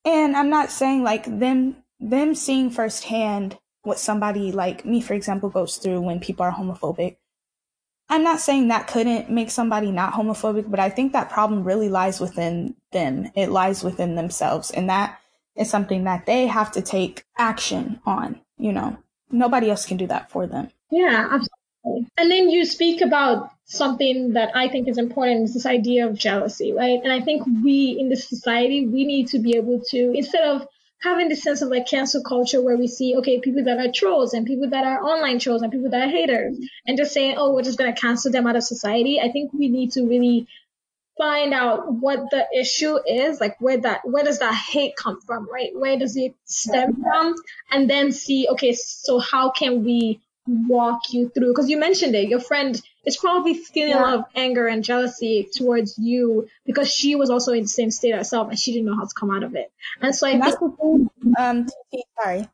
[0.04, 5.50] and I'm not saying like them, them seeing firsthand what somebody like me, for example,
[5.50, 7.18] goes through when people are homophobic.
[8.10, 11.90] I'm not saying that couldn't make somebody not homophobic, but I think that problem really
[11.90, 13.32] lies within them.
[13.36, 14.70] It lies within themselves.
[14.72, 15.20] And that
[15.56, 18.98] is something that they have to take action on, you know.
[19.32, 20.70] Nobody else can do that for them.
[20.92, 22.12] Yeah, absolutely.
[22.18, 26.16] And then you speak about something that I think is important is this idea of
[26.16, 27.00] jealousy, right?
[27.04, 30.68] And I think we in this society, we need to be able to, instead of
[31.02, 34.34] having this sense of like cancel culture where we see, okay, people that are trolls
[34.34, 37.54] and people that are online trolls and people that are haters and just saying, oh,
[37.54, 39.20] we're just going to cancel them out of society.
[39.22, 40.48] I think we need to really
[41.18, 45.48] find out what the issue is, like where that, where does that hate come from,
[45.52, 45.70] right?
[45.74, 47.36] Where does it stem from?
[47.72, 51.50] And then see, okay, so how can we walk you through?
[51.54, 54.00] Because you mentioned it, your friend is probably feeling yeah.
[54.00, 57.92] a lot of anger and jealousy towards you because she was also in the same
[57.92, 59.72] state herself and she didn't know how to come out of it.
[60.02, 61.68] And so I and think, um,
[62.22, 62.48] sorry.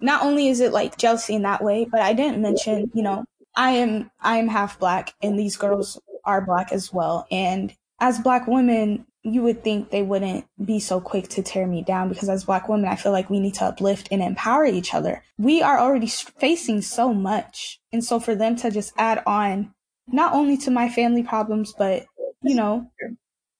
[0.00, 3.24] Not only is it like jealousy in that way, but I didn't mention, you know,
[3.56, 7.26] I am I am half black and these girls are black as well.
[7.30, 11.82] And as black women, you would think they wouldn't be so quick to tear me
[11.82, 14.94] down because as black women, I feel like we need to uplift and empower each
[14.94, 15.24] other.
[15.36, 17.80] We are already facing so much.
[17.92, 19.74] And so for them to just add on
[20.12, 22.06] not only to my family problems, but
[22.42, 22.90] you know,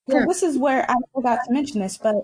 [0.08, 0.24] yeah.
[0.26, 2.16] this is where I forgot to mention this, but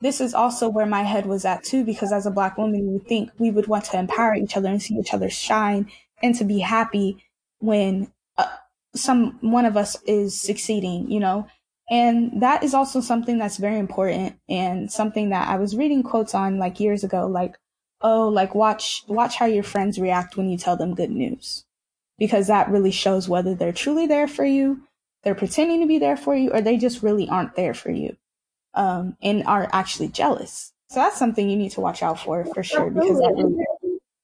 [0.00, 2.90] this is also where my head was at too, because as a black woman, you
[2.92, 5.90] would think we would want to empower each other and see each other shine
[6.22, 7.24] and to be happy
[7.58, 8.48] when uh,
[8.94, 11.46] some one of us is succeeding, you know.
[11.90, 16.34] And that is also something that's very important and something that I was reading quotes
[16.34, 17.58] on like years ago, like,
[18.00, 21.64] oh, like watch watch how your friends react when you tell them good news
[22.22, 24.80] because that really shows whether they're truly there for you,
[25.24, 28.16] they're pretending to be there for you, or they just really aren't there for you
[28.74, 30.72] um, and are actually jealous.
[30.88, 33.56] So that's something you need to watch out for for sure because really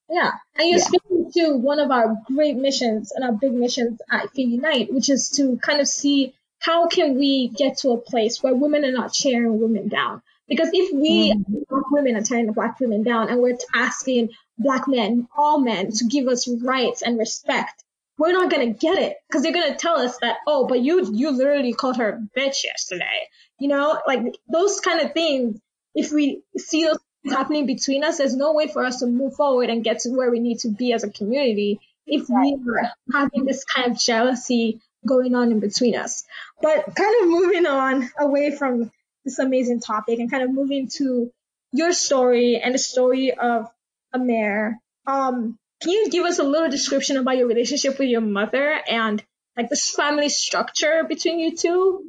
[0.09, 0.85] yeah, and you're Yeah.
[0.85, 5.11] speaking to one of our great missions and our big missions at Feed Unite, which
[5.11, 8.93] is to kind of see how can we get to a place where women are
[8.93, 10.23] not tearing women down.
[10.47, 11.35] Because if we
[11.69, 15.91] black women are tearing the black women down and we're asking black men, all men,
[15.91, 17.83] to give us rights and respect,
[18.19, 21.31] we're not gonna get it because they're gonna tell us that oh, but you you
[21.31, 23.29] literally called her a bitch yesterday.
[23.59, 25.61] You know, like those kind of things.
[25.95, 29.35] If we see those things happening between us, there's no way for us to move
[29.35, 32.93] forward and get to where we need to be as a community if we are
[33.13, 36.25] having this kind of jealousy going on in between us.
[36.61, 38.91] But kind of moving on away from
[39.25, 41.31] this amazing topic and kind of moving to
[41.73, 43.69] your story and the story of
[44.13, 44.79] Amir.
[45.07, 49.23] Um, can you give us a little description about your relationship with your mother and
[49.57, 52.05] like this family structure between you two?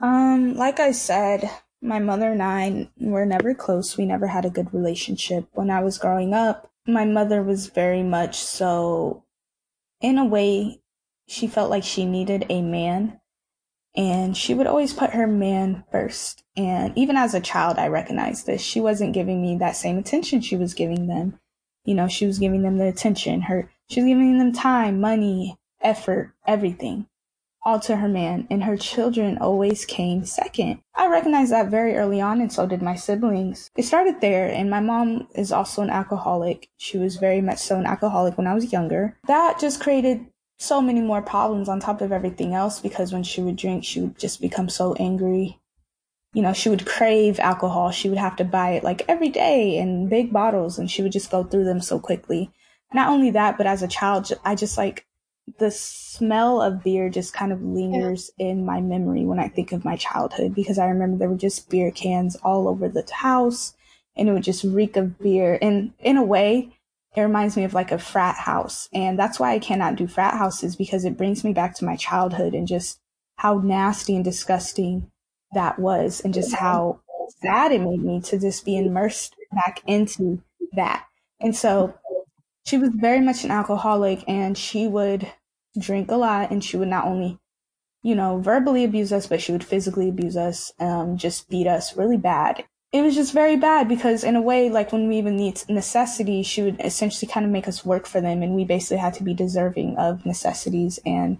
[0.00, 3.96] Um, like I said, my mother and I were never close.
[3.96, 5.48] We never had a good relationship.
[5.52, 9.24] When I was growing up, my mother was very much so,
[10.00, 10.80] in a way,
[11.26, 13.20] she felt like she needed a man.
[13.96, 16.44] And she would always put her man first.
[16.54, 18.60] And even as a child, I recognized this.
[18.60, 21.38] She wasn't giving me that same attention she was giving them.
[21.86, 23.40] You know, she was giving them the attention.
[23.42, 27.06] Her, she was giving them time, money, effort, everything
[27.66, 30.78] all to her man, and her children always came second.
[30.94, 33.72] I recognized that very early on, and so did my siblings.
[33.76, 36.68] It started there, and my mom is also an alcoholic.
[36.76, 39.18] She was very much so an alcoholic when I was younger.
[39.26, 40.26] That just created
[40.58, 44.00] so many more problems on top of everything else because when she would drink, she
[44.00, 45.58] would just become so angry.
[46.36, 47.90] You know, she would crave alcohol.
[47.90, 51.12] She would have to buy it like every day in big bottles, and she would
[51.12, 52.50] just go through them so quickly.
[52.92, 55.06] Not only that, but as a child, I just like
[55.58, 59.86] the smell of beer just kind of lingers in my memory when I think of
[59.86, 63.72] my childhood because I remember there were just beer cans all over the house
[64.14, 65.58] and it would just reek of beer.
[65.62, 66.76] And in a way,
[67.16, 68.90] it reminds me of like a frat house.
[68.92, 71.96] And that's why I cannot do frat houses because it brings me back to my
[71.96, 73.00] childhood and just
[73.36, 75.10] how nasty and disgusting
[75.56, 77.00] that was and just how
[77.42, 80.40] sad it made me to just be immersed back into
[80.74, 81.06] that.
[81.40, 81.94] And so
[82.64, 85.32] she was very much an alcoholic and she would
[85.78, 87.38] drink a lot and she would not only
[88.02, 91.96] you know verbally abuse us but she would physically abuse us um just beat us
[91.96, 95.36] really bad it was just very bad because in a way like when we even
[95.36, 98.96] need necessity she would essentially kind of make us work for them and we basically
[98.96, 101.36] had to be deserving of necessities and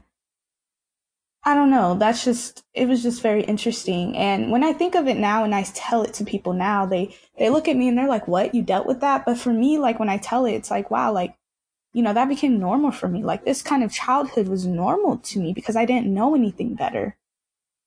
[1.46, 1.94] I don't know.
[1.94, 4.16] That's just it was just very interesting.
[4.16, 7.14] And when I think of it now and I tell it to people now, they
[7.38, 8.52] they look at me and they're like, "What?
[8.52, 11.12] You dealt with that?" But for me, like when I tell it, it's like, "Wow,
[11.12, 11.37] like
[11.92, 13.22] you know, that became normal for me.
[13.22, 17.16] Like this kind of childhood was normal to me because I didn't know anything better."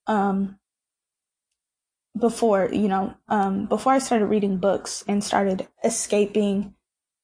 [0.06, 0.58] Um
[2.18, 6.74] before, you know, um before I started reading books and started escaping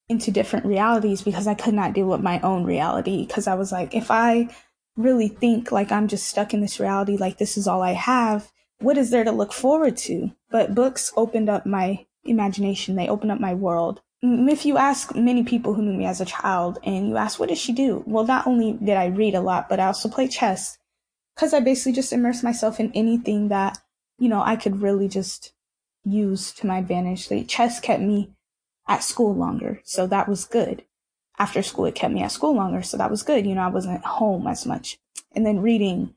[0.09, 3.73] into different realities because I could not deal with my own reality because I was
[3.73, 4.49] like, if I
[4.97, 8.51] really think like I'm just stuck in this reality, like this is all I have,
[8.81, 10.33] what is there to look forward to?
[10.51, 14.01] But books opened up my imagination, they opened up my world.
[14.23, 17.51] If you ask many people who knew me as a child and you ask, what
[17.51, 18.03] did she do?
[18.07, 20.79] Well, not only did I read a lot, but I also play chess
[21.35, 23.79] because I basically just immersed myself in anything that,
[24.19, 25.53] you know, I could really just
[26.05, 27.31] use to my advantage.
[27.31, 28.33] Like chess kept me
[28.89, 30.86] at school longer, so that was good
[31.39, 33.69] after school it kept me at school longer so that was good you know i
[33.69, 34.99] wasn't home as much.
[35.35, 36.15] And then reading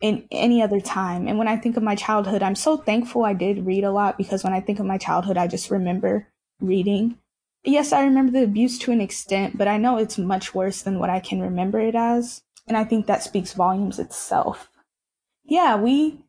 [0.00, 3.32] in any other time and when i think of my childhood i'm so thankful i
[3.32, 6.28] did read a lot because when i think of my childhood i just remember
[6.60, 7.18] reading.
[7.64, 10.98] Yes i remember the abuse to an extent but i know it's much worse than
[10.98, 14.68] what i can remember it as and i think that speaks volumes itself.
[15.44, 16.20] Yeah we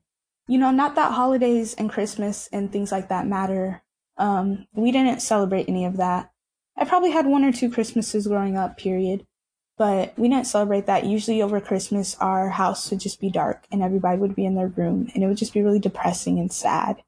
[0.48, 3.84] you know not that holidays and christmas and things like that matter.
[4.18, 6.32] Um we didn't celebrate any of that
[6.78, 9.26] I probably had one or two Christmases growing up, period.
[9.78, 11.06] But we didn't celebrate that.
[11.06, 14.68] Usually over Christmas, our house would just be dark and everybody would be in their
[14.68, 17.04] room and it would just be really depressing and sad.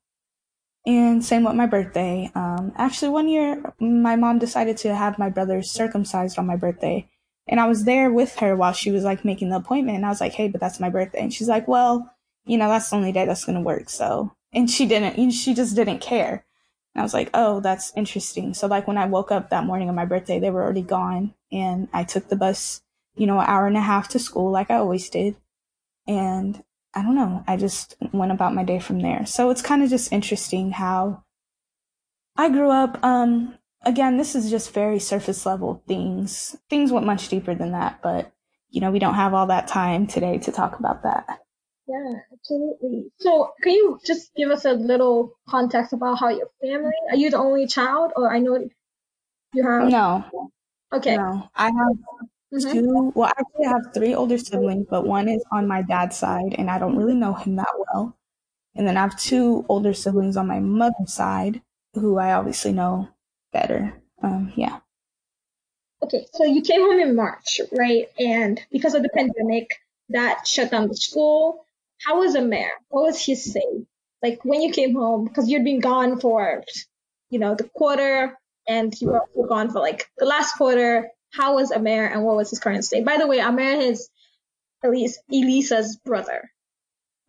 [0.86, 2.32] And same with my birthday.
[2.34, 7.09] Um, actually, one year, my mom decided to have my brother circumcised on my birthday.
[7.47, 9.97] And I was there with her while she was like making the appointment.
[9.97, 11.22] And I was like, hey, but that's my birthday.
[11.22, 12.13] And she's like, well,
[12.45, 13.89] you know, that's the only day that's going to work.
[13.89, 16.45] So, and she didn't, she just didn't care.
[16.98, 18.56] And I was like, oh, that's interesting.
[18.56, 21.36] So like when I woke up that morning of my birthday, they were already gone.
[21.52, 22.82] And I took the bus,
[23.16, 25.36] you know, an hour and a half to school like I always did.
[26.08, 26.64] And
[26.95, 29.28] I don't know, I just went about my day from there.
[29.28, 31.24] So it's kind of just interesting how
[32.36, 32.98] I grew up.
[33.04, 36.56] Um, again, this is just very surface level things.
[36.68, 38.34] Things went much deeper than that, but
[38.72, 41.41] you know, we don't have all that time today to talk about that.
[41.88, 43.12] Yeah, absolutely.
[43.20, 46.92] So, can you just give us a little context about how your family?
[47.10, 48.68] Are you the only child, or I know
[49.54, 49.90] you have?
[49.90, 50.52] No.
[50.94, 51.16] Okay.
[51.16, 51.98] No, I have
[52.54, 52.72] Mhm.
[52.72, 53.12] two.
[53.16, 56.70] Well, actually, I have three older siblings, but one is on my dad's side, and
[56.72, 58.18] I don't really know him that well.
[58.76, 61.62] And then I have two older siblings on my mother's side,
[61.96, 63.10] who I obviously know
[63.54, 64.02] better.
[64.24, 64.82] Um, yeah.
[66.02, 68.08] Okay, so you came home in March, right?
[68.20, 69.70] And because of the pandemic,
[70.10, 71.66] that shut down the school.
[72.06, 72.70] How was Amir?
[72.89, 73.88] What was he saying?
[74.24, 76.64] Like when you came home, because you'd been gone for,
[77.30, 78.38] you know, the quarter,
[78.68, 81.10] and you were also gone for like the last quarter.
[81.34, 83.06] How was Amir, and what was his current state?
[83.06, 84.10] By the way, Amir is
[84.84, 86.50] Elise, Elisa's brother.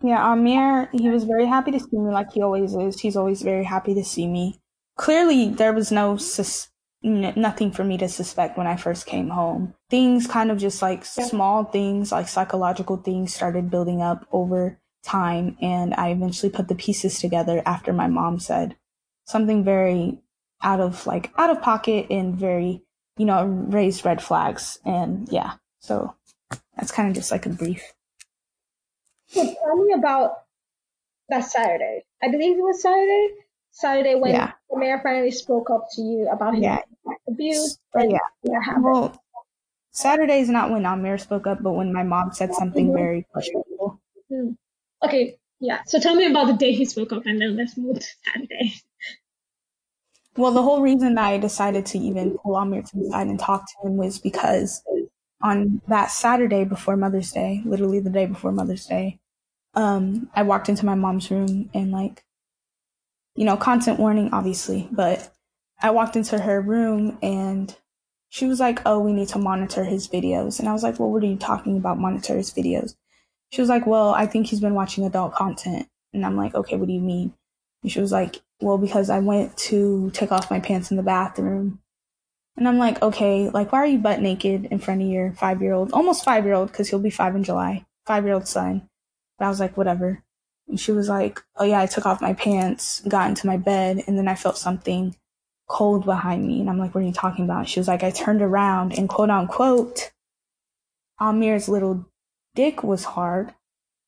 [0.02, 3.00] Yeah, Amir, he was very happy to see me like he always is.
[3.00, 4.60] He's always very happy to see me.
[4.96, 6.68] Clearly, there was no sus-
[7.04, 9.74] n- nothing for me to suspect when I first came home.
[9.90, 15.56] Things kind of just like small things, like psychological things started building up over time.
[15.60, 18.76] And I eventually put the pieces together after my mom said
[19.24, 20.18] something very
[20.62, 22.82] out of like out of pocket and very,
[23.16, 24.78] you know, raised red flags.
[24.84, 26.14] And yeah, so
[26.76, 27.82] that's kind of just like a brief.
[29.28, 30.32] So tell me about
[31.28, 32.04] that Saturday.
[32.22, 33.34] I believe it was Saturday.
[33.78, 34.52] Saturday when Yeah.
[34.70, 36.80] the mayor finally spoke up to you about his Yeah.
[37.28, 37.78] abuse.
[37.94, 38.18] Oh, and yeah.
[38.42, 38.84] what happened.
[38.84, 39.22] Well,
[39.92, 44.00] Saturday is not when Amir spoke up, but when my mom said something very questionable.
[44.28, 44.50] Hmm.
[45.04, 45.82] Okay, yeah.
[45.86, 48.74] So tell me about the day he spoke up, and then let's move to Saturday.
[50.36, 53.38] Well, the whole reason that I decided to even pull Amir to the side and
[53.40, 54.82] talk to him was because
[55.40, 59.18] on that Saturday before Mother's Day, literally the day before Mother's Day,
[59.74, 62.24] um, I walked into my mom's room and like,
[63.38, 65.32] you know, content warning, obviously, but
[65.80, 67.72] I walked into her room and
[68.30, 71.08] she was like, "Oh, we need to monitor his videos," and I was like, "Well,
[71.12, 72.00] what are you talking about?
[72.00, 72.96] Monitor his videos?"
[73.52, 76.76] She was like, "Well, I think he's been watching adult content," and I'm like, "Okay,
[76.76, 77.32] what do you mean?"
[77.84, 81.04] And she was like, "Well, because I went to take off my pants in the
[81.04, 81.78] bathroom."
[82.56, 85.62] And I'm like, okay, like, why are you butt naked in front of your five
[85.62, 88.48] year old, almost five year old, because he'll be five in July, five year old
[88.48, 88.88] son?
[89.38, 90.24] But I was like, whatever.
[90.68, 94.04] And she was like, oh yeah, I took off my pants, got into my bed,
[94.06, 95.16] and then I felt something
[95.68, 96.60] cold behind me.
[96.60, 97.68] And I'm like, what are you talking about?
[97.68, 100.10] She was like, I turned around and quote unquote,
[101.20, 102.06] Amir's little
[102.54, 103.54] dick was hard.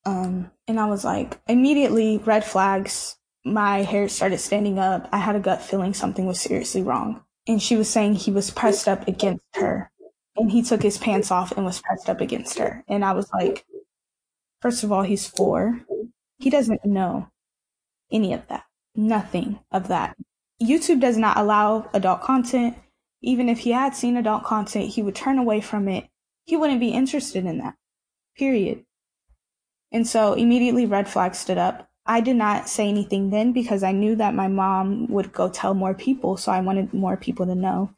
[0.04, 3.16] Um, and I was like, immediately red flags.
[3.44, 5.08] My hair started standing up.
[5.12, 7.22] I had a gut feeling something was seriously wrong.
[7.46, 9.90] And she was saying he was pressed up against her.
[10.36, 12.84] And he took his pants off and was pressed up against her.
[12.88, 13.66] And I was like,
[14.62, 15.80] first of all, he's four.
[16.40, 17.28] He doesn't know
[18.10, 18.64] any of that.
[18.94, 20.16] Nothing of that.
[20.60, 22.76] YouTube does not allow adult content.
[23.22, 26.08] Even if he had seen adult content, he would turn away from it.
[26.44, 27.74] He wouldn't be interested in that.
[28.36, 28.84] Period.
[29.92, 31.88] And so immediately red flags stood up.
[32.06, 35.74] I did not say anything then because I knew that my mom would go tell
[35.74, 36.36] more people.
[36.36, 37.94] So I wanted more people to know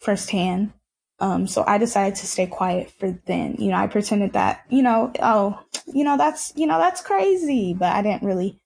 [0.00, 0.72] firsthand.
[1.18, 3.56] Um, so I decided to stay quiet for then.
[3.58, 7.74] You know, I pretended that, you know, oh, you know, that's, you know, that's crazy.
[7.74, 8.60] But I didn't really,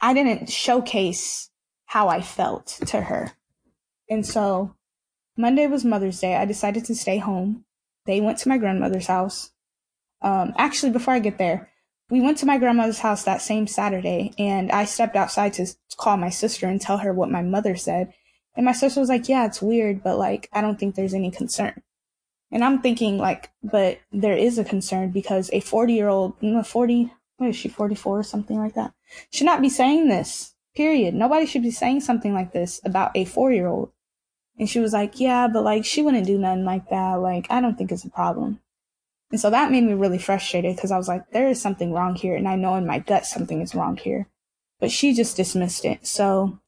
[0.00, 1.50] I didn't showcase
[1.84, 3.32] how I felt to her.
[4.08, 4.74] And so
[5.36, 6.34] Monday was Mother's Day.
[6.34, 7.64] I decided to stay home.
[8.06, 9.50] They went to my grandmother's house.
[10.22, 11.70] Um, actually, before I get there,
[12.08, 15.66] we went to my grandmother's house that same Saturday, and I stepped outside to
[15.96, 18.12] call my sister and tell her what my mother said.
[18.56, 21.30] And my sister was like, Yeah, it's weird, but like, I don't think there's any
[21.30, 21.82] concern.
[22.50, 27.12] And I'm thinking, like, but there is a concern because a 40 year old, 40,
[27.36, 28.94] what is she, 44 or something like that,
[29.30, 31.14] should not be saying this, period.
[31.14, 33.92] Nobody should be saying something like this about a four year old.
[34.58, 37.14] And she was like, Yeah, but like, she wouldn't do nothing like that.
[37.16, 38.60] Like, I don't think it's a problem.
[39.30, 42.14] And so that made me really frustrated because I was like, there is something wrong
[42.14, 42.36] here.
[42.36, 44.28] And I know in my gut something is wrong here.
[44.78, 46.06] But she just dismissed it.
[46.06, 46.60] So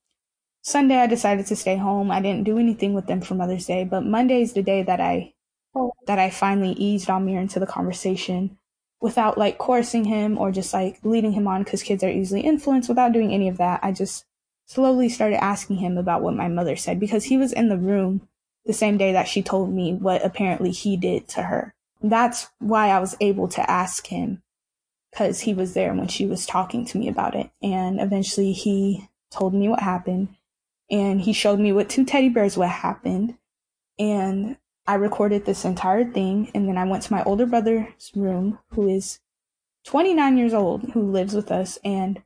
[0.63, 2.11] Sunday, I decided to stay home.
[2.11, 3.85] I didn't do anything with them for Mother's Day.
[3.85, 5.35] But Monday is the day that I,
[5.75, 5.93] oh.
[6.07, 8.59] that I finally eased Amir into the conversation
[9.01, 12.89] without like coercing him or just like leading him on because kids are easily influenced
[12.89, 13.81] without doing any of that.
[13.83, 14.25] I just
[14.67, 18.29] slowly started asking him about what my mother said because he was in the room
[18.67, 22.89] the same day that she told me what apparently he did to her that's why
[22.89, 24.43] I was able to ask him
[25.11, 27.51] because he was there when she was talking to me about it.
[27.63, 30.37] And eventually he told me what happened
[30.91, 33.37] and he showed me with two teddy bears what happened.
[33.99, 36.51] And I recorded this entire thing.
[36.55, 39.21] And then I went to my older brother's room, who is
[39.85, 41.79] 29 years old, who lives with us.
[41.85, 42.23] And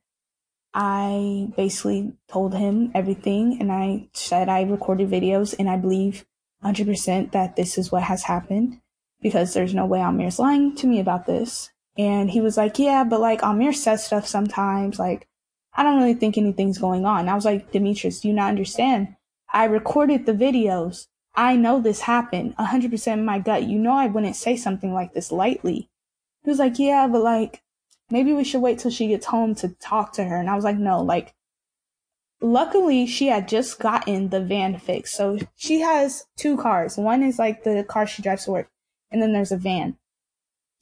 [0.75, 3.59] I basically told him everything.
[3.61, 6.25] And I said I recorded videos and I believe
[6.65, 8.81] 100% that this is what has happened
[9.21, 11.71] because there's no way Amir's lying to me about this.
[11.99, 14.99] And he was like, yeah, but like Amir says stuff sometimes.
[14.99, 15.29] Like,
[15.75, 17.29] I don't really think anything's going on.
[17.29, 19.17] I was like, Demetrius, do you not understand?
[19.53, 21.07] I recorded the videos.
[21.35, 23.65] I know this happened 100% in my gut.
[23.65, 25.89] You know, I wouldn't say something like this lightly.
[26.45, 27.63] He was like, yeah, but like,
[28.11, 30.37] maybe we should wait till she gets home to talk to her.
[30.37, 31.35] And I was like, no, like,
[32.43, 35.15] luckily she had just gotten the van fixed.
[35.15, 36.99] So she has two cars.
[36.99, 38.71] One is like the car she drives to work,
[39.11, 39.97] and then there's a van.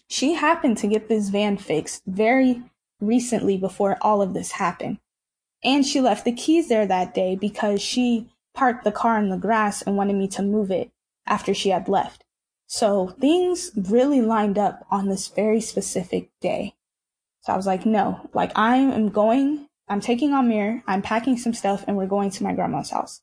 [0.08, 2.62] She happened to get this van fixed very
[3.00, 4.98] recently before all of this happened.
[5.62, 9.36] And she left the keys there that day because she parked the car in the
[9.36, 10.90] grass and wanted me to move it
[11.26, 12.24] after she had left.
[12.66, 16.74] So things really lined up on this very specific day.
[17.42, 21.54] So I was like, no, like I am going, I'm taking Amir, I'm packing some
[21.54, 23.22] stuff and we're going to my grandma's house.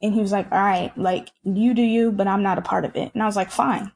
[0.00, 2.84] And he was like, all right, like you do you, but I'm not a part
[2.84, 3.12] of it.
[3.14, 3.92] And I was like, fine.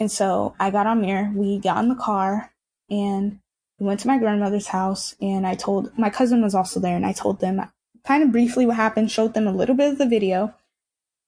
[0.00, 2.52] And so I got Amir, we got in the car
[2.90, 3.40] and
[3.78, 7.06] we went to my grandmother's house and I told my cousin was also there and
[7.06, 7.62] I told them
[8.04, 10.54] kind of briefly what happened, showed them a little bit of the video.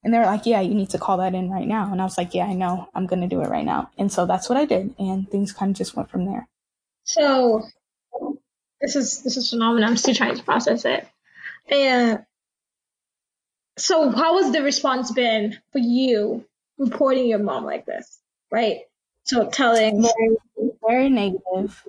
[0.03, 1.93] And they were like, yeah, you need to call that in right now.
[1.93, 2.89] And I was like, yeah, I know.
[2.95, 3.91] I'm going to do it right now.
[3.99, 4.95] And so that's what I did.
[4.99, 6.49] And things kind of just went from there.
[7.05, 7.67] So
[8.81, 9.89] this is, this is phenomenal.
[9.89, 11.07] I'm still trying to process it.
[11.71, 12.25] And
[13.77, 16.47] so how has the response been for you
[16.79, 18.19] reporting your mom like this?
[18.51, 18.81] Right.
[19.25, 21.83] So telling very, very negative.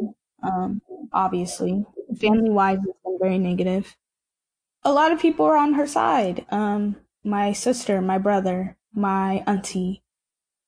[0.44, 0.82] Um,
[1.14, 1.86] obviously,
[2.20, 3.96] family wise, it's been very negative.
[4.84, 6.46] A lot of people are on her side.
[6.50, 10.04] Um, my sister, my brother, my auntie,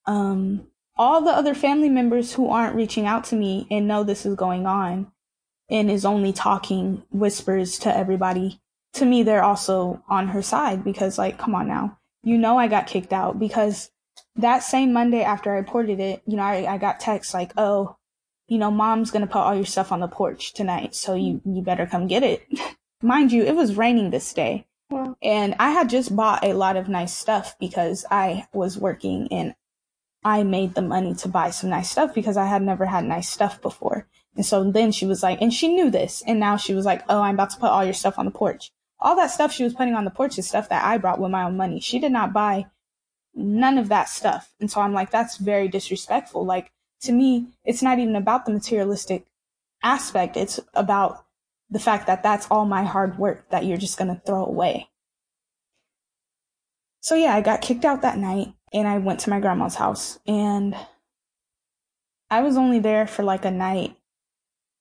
[0.06, 4.26] um, all the other family members who aren't reaching out to me and know this
[4.26, 5.12] is going on
[5.70, 8.60] and is only talking whispers to everybody.
[8.94, 11.98] To me, they're also on her side because, like, come on now.
[12.24, 13.90] You know, I got kicked out because
[14.36, 17.98] that same Monday after I reported it, you know, I, I got texts like, oh,
[18.48, 21.62] you know, mom's gonna put all your stuff on the porch tonight, so you, you
[21.62, 22.46] better come get it.
[23.02, 24.66] Mind you, it was raining this day.
[24.90, 25.18] Wow.
[25.22, 29.56] And I had just bought a lot of nice stuff because I was working and
[30.24, 33.30] I made the money to buy some nice stuff because I had never had nice
[33.30, 34.08] stuff before.
[34.36, 36.24] And so then she was like, and she knew this.
[36.26, 38.32] And now she was like, oh, I'm about to put all your stuff on the
[38.32, 38.72] porch.
[39.00, 41.32] All that stuff she was putting on the porch is stuff that I brought with
[41.32, 41.80] my own money.
[41.80, 42.68] She did not buy
[43.36, 44.54] none of that stuff.
[44.60, 46.46] And so I'm like, that's very disrespectful.
[46.46, 46.72] Like,
[47.04, 49.26] to me, it's not even about the materialistic
[49.84, 50.38] aspect.
[50.38, 51.26] It's about
[51.70, 54.90] the fact that that's all my hard work that you're just going to throw away.
[57.02, 60.20] So yeah, I got kicked out that night and I went to my grandma's house
[60.26, 60.76] and
[62.30, 63.98] I was only there for like a night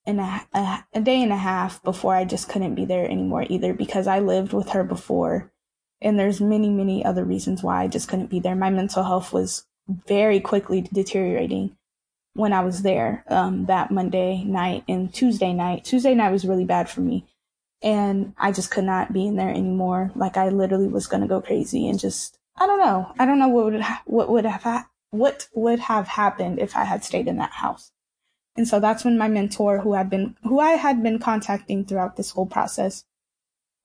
[0.06, 3.46] and a, a, a day and a half before I just couldn't be there anymore
[3.48, 5.52] either because I lived with her before
[6.00, 8.54] and there's many, many other reasons why I just couldn't be there.
[8.54, 11.76] My mental health was very quickly deteriorating
[12.34, 15.84] when I was there um, that Monday night and Tuesday night.
[15.84, 17.26] Tuesday night was really bad for me.
[17.82, 20.12] And I just could not be in there anymore.
[20.14, 23.12] Like I literally was going to go crazy and just, I don't know.
[23.18, 26.76] I don't know what would, ha- what would have, ha- what would have happened if
[26.76, 27.90] I had stayed in that house.
[28.56, 32.16] And so that's when my mentor, who had been, who I had been contacting throughout
[32.16, 33.04] this whole process,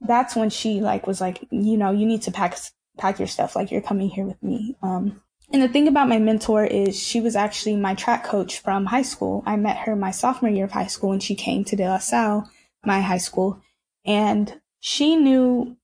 [0.01, 2.57] that's when she like was like, you know, you need to pack,
[2.97, 3.55] pack your stuff.
[3.55, 4.75] Like you're coming here with me.
[4.83, 5.21] Um,
[5.51, 9.01] and the thing about my mentor is she was actually my track coach from high
[9.01, 9.43] school.
[9.45, 11.99] I met her my sophomore year of high school when she came to De La
[11.99, 12.49] Salle,
[12.85, 13.61] my high school.
[14.05, 15.77] And she knew,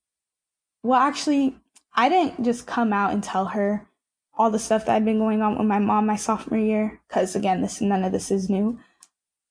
[0.82, 1.56] well, actually,
[1.94, 3.88] I didn't just come out and tell her
[4.36, 7.00] all the stuff that had been going on with my mom my sophomore year.
[7.08, 8.78] Cause again, this, none of this is new.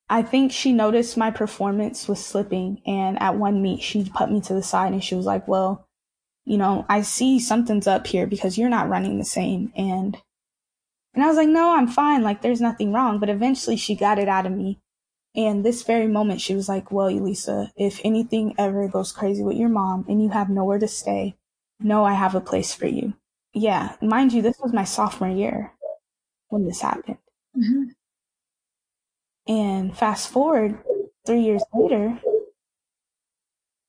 [0.10, 2.82] I think she noticed my performance was slipping.
[2.86, 5.88] And at one meet, she put me to the side and she was like, well,
[6.46, 9.72] you know, I see something's up here because you're not running the same.
[9.76, 10.18] And,
[11.14, 12.24] and I was like, no, I'm fine.
[12.24, 13.20] Like there's nothing wrong.
[13.20, 14.80] But eventually she got it out of me.
[15.36, 19.58] And this very moment, she was like, well, Elisa, if anything ever goes crazy with
[19.58, 21.36] your mom and you have nowhere to stay,
[21.80, 23.14] no, I have a place for you.
[23.54, 23.96] Yeah.
[24.02, 25.72] Mind you, this was my sophomore year
[26.50, 27.18] when this happened.
[27.58, 27.84] Mm-hmm.
[29.52, 30.78] And fast forward
[31.26, 32.20] three years later,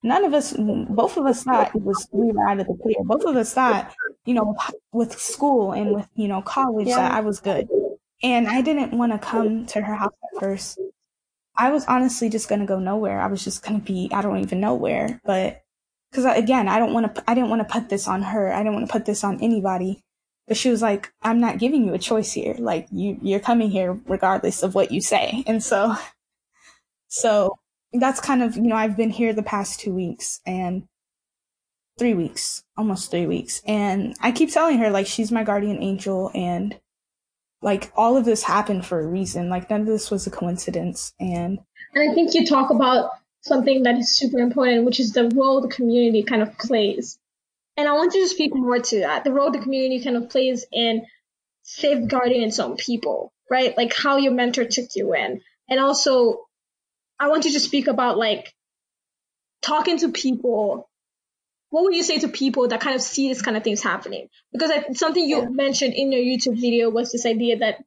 [0.04, 2.96] none of us, both of us thought it was we were out of the clear.
[3.02, 3.92] Both of us thought,
[4.26, 4.54] you know,
[4.92, 6.96] with school and with you know college yeah.
[6.96, 7.68] that I was good,
[8.22, 10.78] and I didn't want to come to her house at first.
[11.56, 13.20] I was honestly just gonna go nowhere.
[13.20, 15.62] I was just gonna be I don't even know where, but
[16.10, 17.24] because again, I don't want to.
[17.26, 18.52] I didn't want to put this on her.
[18.52, 20.02] I didn't want to put this on anybody.
[20.46, 22.54] But she was like, "I'm not giving you a choice here.
[22.58, 25.96] Like you, you're coming here regardless of what you say." And so,
[27.08, 27.58] so
[27.94, 30.86] that's kind of, you know, I've been here the past two weeks and
[31.98, 33.62] three weeks, almost three weeks.
[33.66, 36.78] And I keep telling her, like, she's my guardian angel and
[37.64, 39.48] like all of this happened for a reason.
[39.48, 41.14] Like none of this was a coincidence.
[41.18, 41.58] And
[41.94, 45.62] and I think you talk about something that is super important, which is the role
[45.62, 47.18] the community kind of plays.
[47.76, 49.24] And I want you to speak more to that.
[49.24, 51.06] The role the community kind of plays in
[51.62, 53.76] safeguarding its own people, right?
[53.76, 55.40] Like how your mentor took you in.
[55.68, 56.46] And also,
[57.24, 58.52] I want you to speak about like
[59.62, 60.90] talking to people.
[61.70, 64.28] What would you say to people that kind of see this kind of things happening?
[64.52, 65.48] Because I, something you yeah.
[65.48, 67.82] mentioned in your YouTube video was this idea that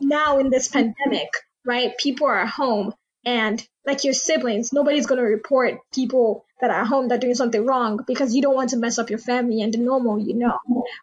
[0.00, 1.28] now in this pandemic,
[1.64, 2.94] right, people are at home
[3.24, 7.26] and like your siblings, nobody's going to report people that are at home that are
[7.26, 10.20] doing something wrong because you don't want to mess up your family and the normal
[10.20, 10.56] you know,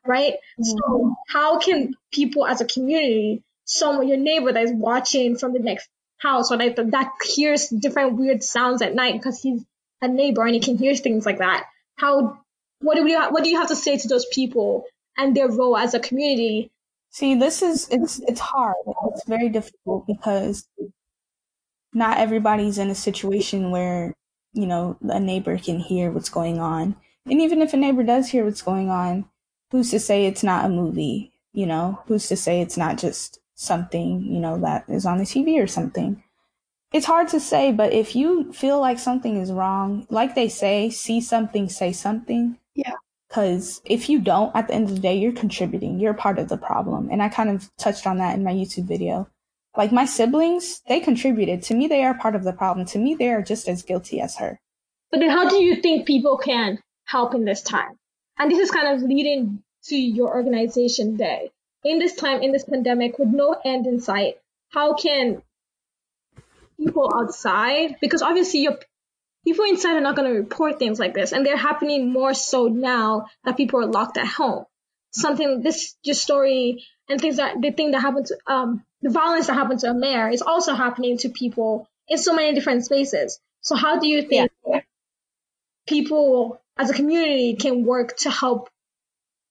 [0.08, 0.34] right?
[0.34, 0.64] Mm-hmm.
[0.64, 5.60] So how can people as a community, someone, your neighbor that is watching from the
[5.60, 5.90] next
[6.20, 9.64] house or like that hears different weird sounds at night because he's
[10.02, 11.66] a neighbor and he can hear things like that.
[11.96, 12.40] How,
[12.82, 14.86] what do you, what do you have to say to those people
[15.18, 16.72] and their role as a community?
[17.10, 18.76] See, this is, it's, it's hard.
[19.14, 20.68] It's very difficult because
[21.94, 24.14] not everybody's in a situation where,
[24.54, 26.96] you know, a neighbor can hear what's going on.
[27.26, 29.26] And even if a neighbor does hear what's going on,
[29.72, 31.34] who's to say it's not a movie?
[31.52, 35.26] You know, who's to say it's not just something, you know, that is on the
[35.26, 36.24] TV or something?
[36.94, 40.90] It's hard to say, but if you feel like something is wrong, like they say,
[40.90, 42.58] see something, say something.
[42.74, 42.94] Yeah.
[43.28, 46.00] Because if you don't, at the end of the day, you're contributing.
[46.00, 47.10] You're part of the problem.
[47.12, 49.30] And I kind of touched on that in my YouTube video.
[49.78, 51.62] Like my siblings, they contributed.
[51.64, 52.88] To me, they are part of the problem.
[52.88, 54.60] To me, they are just as guilty as her.
[55.12, 58.00] But then how do you think people can help in this time?
[58.40, 61.50] And this is kind of leading to your organization DAAY.
[61.84, 64.36] In this time, in this pandemic, with no end in sight,
[64.70, 65.42] how can
[66.78, 68.78] people outside, because obviously your
[69.46, 72.68] people inside are not going to report things like this, and they're happening more so
[72.68, 74.66] now that people are locked at home.
[75.12, 79.48] Something, this, your story and things that, the thing that happened to, um, the violence
[79.48, 83.40] that happened to Amir is also happening to people in so many different spaces.
[83.62, 84.82] So how do you think yeah.
[85.88, 88.70] people as a community can work to help,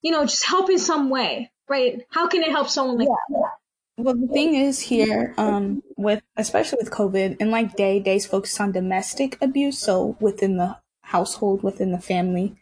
[0.03, 2.03] you know, just help in some way, right?
[2.11, 3.37] How can it help someone like yeah.
[3.41, 4.05] that?
[4.05, 8.61] Well, the thing is here, um, with especially with COVID and like DAAY DAAY's focused
[8.61, 12.55] on domestic abuse, so within the household, within the family,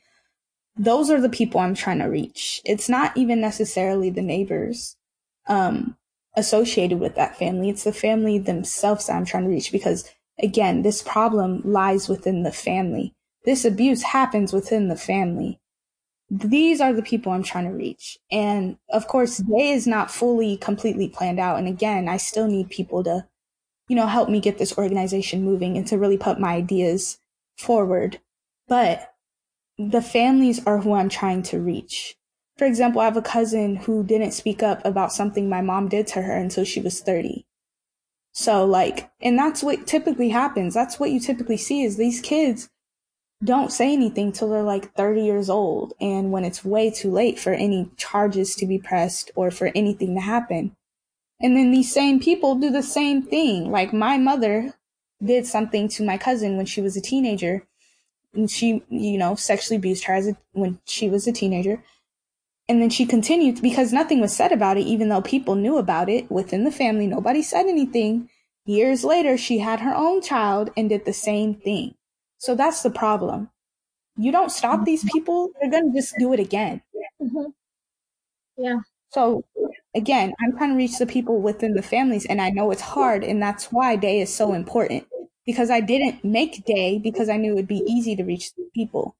[0.76, 2.62] those are the people I'm trying to reach.
[2.64, 4.96] It's not even necessarily the neighbors.
[5.46, 5.96] Um,
[6.36, 7.70] associated with that family.
[7.70, 12.42] It's the family themselves that I'm trying to reach because again, this problem lies within
[12.42, 13.14] the family.
[13.44, 15.58] This abuse happens within the family.
[16.28, 18.18] These are the people I'm trying to reach.
[18.30, 21.58] And of course, DAAY is not fully completely planned out.
[21.58, 23.26] And again, I still need people to,
[23.88, 27.18] you know, help me get this organization moving and to really put my ideas
[27.56, 28.20] forward.
[28.66, 29.12] But
[29.78, 32.16] the families are who I'm trying to reach.
[32.56, 36.06] For example, I have a cousin who didn't speak up about something my mom did
[36.08, 37.46] to her until she was 30.
[38.32, 40.74] So like, and that's what typically happens.
[40.74, 42.68] That's what you typically see is these kids
[43.44, 45.92] don't say anything till they're like 30 years old.
[46.00, 50.14] And when it's way too late for any charges to be pressed or for anything
[50.14, 50.74] to happen.
[51.40, 53.70] And then these same people do the same thing.
[53.70, 54.74] Like my mother
[55.22, 57.66] did something to my cousin when she was a teenager
[58.34, 61.82] and she, you know, sexually abused her as a, when she was a teenager.
[62.68, 66.08] And then she continued because nothing was said about it, even though people knew about
[66.08, 67.06] it within the family.
[67.06, 68.28] Nobody said anything.
[68.64, 71.94] Years later, she had her own child and did the same thing.
[72.38, 73.50] So that's the problem.
[74.16, 76.82] You don't stop these people, they're going to just do it again.
[77.20, 77.50] Mm-hmm.
[78.56, 78.78] Yeah.
[79.10, 79.44] So
[79.94, 83.24] again, I'm trying to reach the people within the families and I know it's hard
[83.24, 85.06] and that's why DAAY is so important
[85.44, 89.16] because I didn't make DAAY because I knew it would be easy to reach people.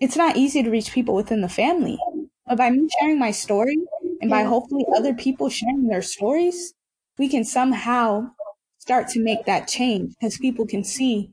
[0.00, 1.98] It's not easy to reach people within the family.
[2.46, 3.76] But by me sharing my story
[4.20, 6.74] and by hopefully other people sharing their stories,
[7.18, 8.32] we can somehow
[8.78, 11.30] start to make that change because people can see,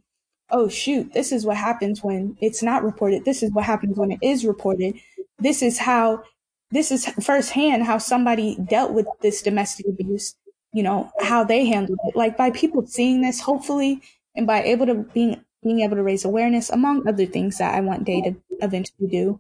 [0.52, 3.26] oh shoot, this is what happens when it's not reported.
[3.26, 4.96] This is what happens when it is reported.
[5.38, 6.24] This is how,
[6.72, 10.36] this is firsthand how somebody dealt with this domestic abuse,
[10.74, 12.16] you know, how they handled it.
[12.16, 14.02] Like by people seeing this, hopefully,
[14.36, 17.82] and by able to being, being able to raise awareness among other things that I
[17.82, 19.40] want DAAY to eventually do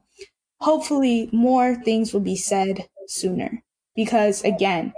[0.61, 3.63] hopefully more things will be said sooner.
[3.95, 4.93] Because again,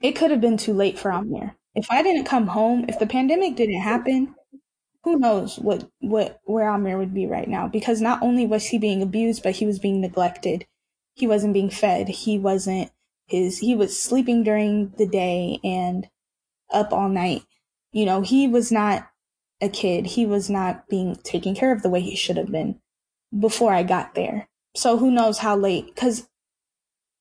[0.00, 1.56] it could have been too late for Amir.
[1.78, 4.34] If I didn't come home, if the pandemic didn't happen,
[5.04, 7.68] who knows what, what, where Amir would be right now.
[7.68, 10.66] Because not only was he being abused, but he was being neglected.
[11.14, 12.08] He wasn't being fed.
[12.08, 12.90] He wasn't
[13.28, 16.08] his, he was sleeping during the day and
[16.72, 17.42] up all night.
[17.92, 19.08] You know, he was not
[19.60, 20.04] a kid.
[20.04, 22.80] He was not being taken care of the way he should have been
[23.38, 24.48] before I got there.
[24.74, 25.94] So who knows how late?
[25.94, 26.27] Because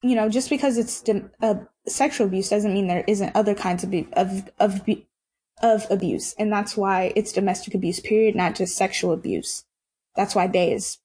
[0.02, 1.04] you know, just because it's
[1.42, 1.56] uh,
[1.88, 4.82] sexual abuse doesn't mean there isn't other kinds of of of
[5.62, 8.00] of abuse, and that's why it's domestic abuse.
[8.00, 9.66] Period, not just sexual abuse.
[10.16, 10.98] That's why DAAY is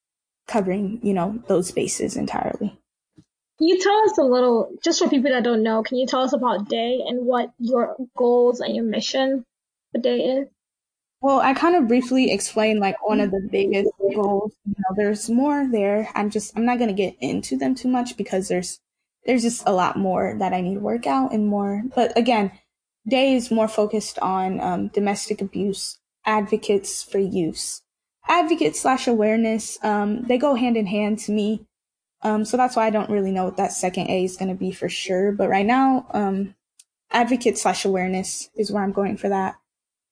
[0.46, 2.78] covering, you know, those bases entirely.
[3.58, 6.22] Can you tell us a little, just for people that don't know, can you tell
[6.22, 9.44] us about DAAY and what your goals and your mission
[9.92, 10.48] for DAAY is?
[11.22, 14.52] Well, I kind of briefly explained like one of the biggest goals.
[14.66, 16.08] You know, there's more there.
[16.16, 18.80] I'm just I'm not gonna get into them too much because there's
[19.24, 21.84] there's just a lot more that I need to work out and more.
[21.94, 22.50] But again,
[23.08, 27.82] DAAY is more focused on um, domestic abuse advocates for use,
[28.28, 29.78] advocate slash awareness.
[29.84, 31.66] Um, they go hand in hand to me.
[32.22, 34.54] Um, so that's why I don't really know what that second A is going to
[34.54, 35.32] be for sure.
[35.32, 36.54] But right now, um,
[37.10, 39.56] advocate slash awareness is where I'm going for that.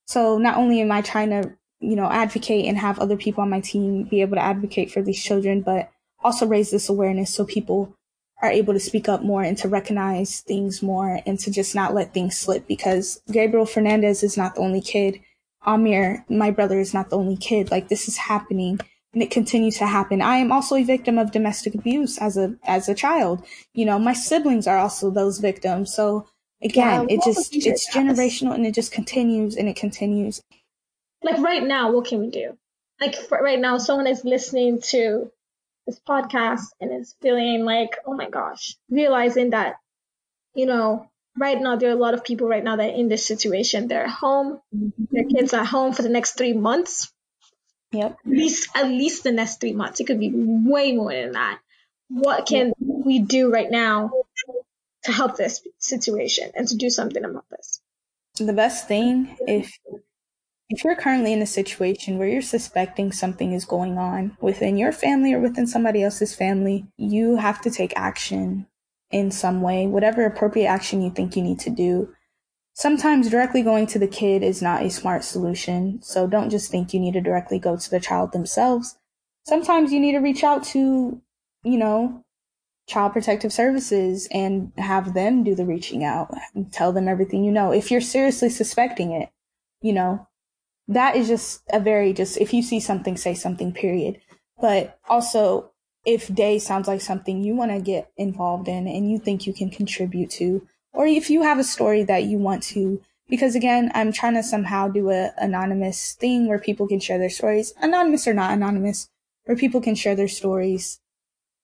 [0.07, 3.49] So not only am I trying to, you know, advocate and have other people on
[3.49, 5.91] my team be able to advocate for these children, but
[6.23, 7.95] also raise this awareness so people
[8.41, 11.93] are able to speak up more and to recognize things more and to just not
[11.93, 15.19] let things slip because Gabriel Fernandez is not the only kid.
[15.63, 17.69] Amir, my brother, is not the only kid.
[17.69, 18.79] Like this is happening
[19.13, 20.21] and it continues to happen.
[20.21, 23.43] I am also a victim of domestic abuse as a as a child.
[23.73, 25.93] You know, my siblings are also those victims.
[25.93, 26.27] So
[26.63, 30.41] again, yeah, it just it's generational and it just continues and it continues.
[31.23, 32.57] Like right now, what can we do?
[32.99, 35.31] Like right now, someone is listening to
[35.87, 39.75] this podcast and is feeling like, oh my gosh, realizing that,
[40.53, 43.09] you know, right now there are a lot of people right now that are in
[43.09, 43.87] this situation.
[43.87, 45.03] They're home, mm-hmm.
[45.11, 47.11] their kids are home for the next three months.
[47.91, 48.17] Yep.
[48.25, 49.99] At least at least the next three months.
[49.99, 51.59] It could be way more than that.
[52.07, 52.75] What can yep.
[52.79, 54.11] we do right now
[55.03, 57.81] to help this situation and to do something about this.
[58.37, 59.77] The best thing if
[60.71, 64.93] if you're currently in a situation where you're suspecting something is going on within your
[64.93, 68.67] family or within somebody else's family, you have to take action
[69.11, 72.13] in some way, whatever appropriate action you think you need to do.
[72.73, 76.93] Sometimes directly going to the kid is not a smart solution, so don't just think
[76.93, 78.97] you need to directly go to the child themselves.
[79.45, 81.21] Sometimes you need to reach out to,
[81.63, 82.20] you know,
[82.91, 87.51] Child Protective Services and have them do the reaching out and tell them everything you
[87.51, 87.71] know.
[87.71, 89.29] If you're seriously suspecting it,
[89.81, 90.27] you know,
[90.89, 94.19] that is just a very just, if you see something, say something, period.
[94.59, 95.71] But also,
[96.05, 99.53] if DAAY sounds like something you want to get involved in and you think you
[99.53, 103.89] can contribute to, or if you have a story that you want to, because again,
[103.95, 108.27] I'm trying to somehow do a anonymous thing where people can share their stories, anonymous
[108.27, 109.07] or not anonymous,
[109.45, 110.99] where people can share their stories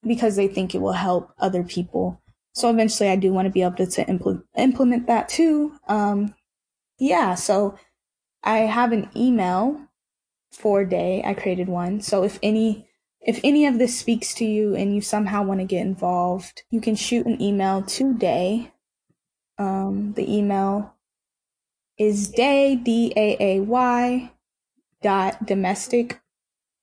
[0.07, 2.21] because they think it will help other people.
[2.53, 5.73] So eventually I do want to be able to, to impl- implement that too.
[5.87, 6.33] Um,
[6.97, 7.77] yeah, so
[8.43, 9.79] I have an email
[10.51, 11.23] for DAAY.
[11.23, 12.01] I created one.
[12.01, 12.87] So if any,
[13.21, 16.81] if any of this speaks to you and you somehow want to get involved, you
[16.81, 18.71] can shoot an email to DAAY.
[19.59, 20.95] Um, the email
[21.97, 24.31] is DAAY, D-A-A-Y
[25.03, 26.21] dot domestic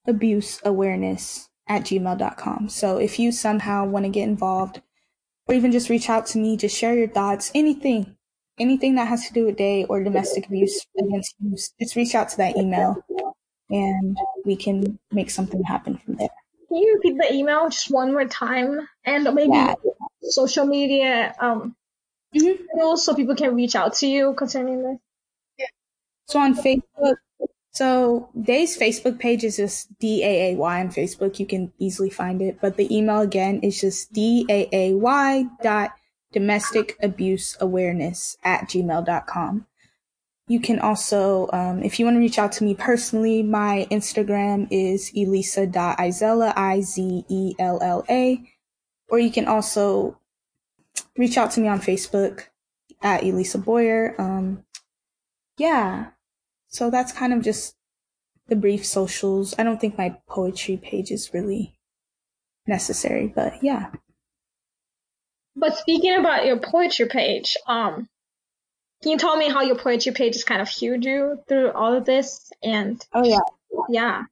[0.07, 2.68] abuse awareness at gmail.com.
[2.68, 4.82] So if you somehow want to get involved
[5.46, 8.16] or even just reach out to me, just share your thoughts, anything,
[8.58, 12.28] anything that has to do with DAAY or domestic abuse against you, just reach out
[12.30, 13.04] to that email
[13.70, 16.28] and we can make something happen from there.
[16.68, 19.74] Can you repeat the email just one more time and maybe yeah.
[20.22, 21.76] social media um
[22.34, 22.96] mm-hmm.
[22.96, 24.98] so people can reach out to you concerning this?
[25.58, 25.66] Yeah.
[26.26, 27.16] So on Facebook,
[27.75, 31.41] so DAAY's Facebook page is just D-A-A-Y on Facebook.
[31.41, 32.59] You can easily find it.
[32.61, 35.91] But the email again is just D-A-A-Y dot
[36.33, 39.66] domestic abuse awareness at gmail.com.
[40.47, 44.68] You can also, um, if you want to reach out to me personally, my Instagram
[44.70, 48.51] is elisa.izella, I-Z-E-L-L-A.
[49.09, 50.18] Or you can also
[51.16, 52.45] reach out to me on Facebook
[53.03, 54.14] at Elisa Boyer.
[54.16, 54.64] Um,
[55.59, 56.11] yeah,
[56.75, 57.77] so that's kind of just
[58.49, 59.55] the brief socials.
[59.57, 61.77] I don't think my poetry page is really
[62.66, 63.93] necessary, but yeah.
[65.55, 68.09] But speaking about your poetry page, um,
[69.03, 71.95] can you tell me how your poetry page has kind of fueled you through all
[71.95, 72.51] of this?
[72.61, 73.39] And oh yeah,
[73.89, 74.25] yeah.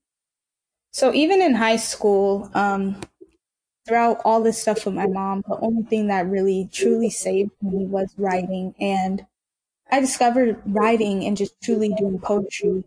[0.90, 3.00] So even in high school, um,
[3.86, 7.86] throughout all this stuff with my mom, the only thing that really truly saved me
[7.86, 8.74] was writing.
[8.80, 9.26] And
[9.92, 12.82] I discovered writing and just truly doing poetry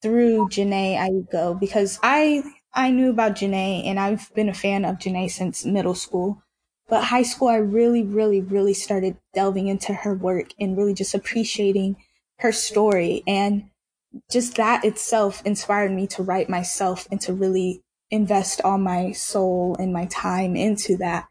[0.00, 4.98] through Jhené Aiko because I I knew about Jhené and I've been a fan of
[4.98, 6.40] Jhené since middle school.
[6.88, 11.12] But high school, I really, really, really started delving into her work and really just
[11.12, 11.96] appreciating
[12.38, 13.24] her story.
[13.26, 13.70] And
[14.30, 19.76] just that itself inspired me to write myself and to really invest all my soul
[19.78, 21.28] and my time into that.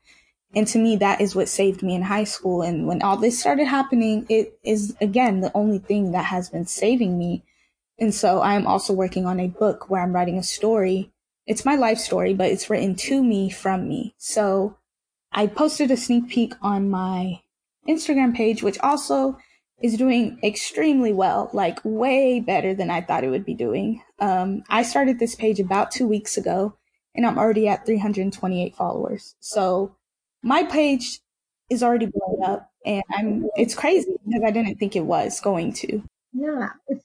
[0.55, 2.61] And to me, that is what saved me in high school.
[2.61, 6.65] And when all this started happening, it is again the only thing that has been
[6.65, 7.43] saving me.
[7.99, 11.11] And so I'm also working on a book where I'm writing a story.
[11.45, 14.13] It's my life story, but it's written to me from me.
[14.17, 14.77] So
[15.31, 17.41] I posted a sneak peek on my
[17.87, 19.37] Instagram page, which also
[19.81, 24.01] is doing extremely well, like way better than I thought it would be doing.
[24.19, 26.77] Um, I started this page about two weeks ago
[27.13, 29.35] and I'm already at 328 followers.
[29.39, 29.95] So
[30.47, 31.19] my page
[31.69, 35.73] is already blown up and I'm, it's crazy because I didn't think it was going
[35.73, 36.01] to.
[36.31, 37.03] Yeah, it's,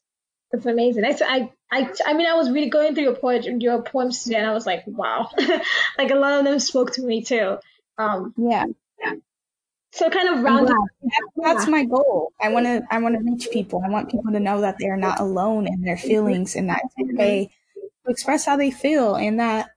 [0.53, 1.05] it's amazing.
[1.05, 4.37] I, I, I, I mean, I was really going through your poem, your poems today
[4.37, 5.29] and I was like, wow,
[5.99, 7.59] like a lot of them spoke to me too.
[7.99, 8.67] Um, yeah.
[9.91, 10.71] So kind of round.
[11.37, 12.33] That's my goal.
[12.41, 12.83] I want to.
[12.91, 13.83] I want to reach people.
[13.85, 16.81] I want people to know that they are not alone in their feelings, and that
[16.97, 19.69] it's okay to express how they feel, and that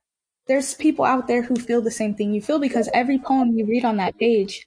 [0.47, 2.59] there's people out there who feel the same thing you feel.
[2.59, 4.65] Because every poem you read on that page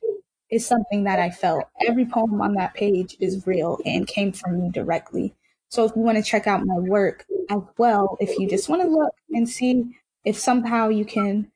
[0.51, 1.65] is something that I felt.
[1.87, 5.35] Every poem on that page is real and came from me directly.
[5.69, 8.83] So if you want to check out my work as well, if you just want
[8.83, 11.51] to look and see if somehow you can,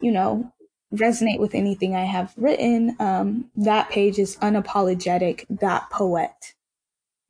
[0.00, 0.52] you know,
[0.92, 6.54] resonate with anything I have written, um, that page is unapologetic.poet.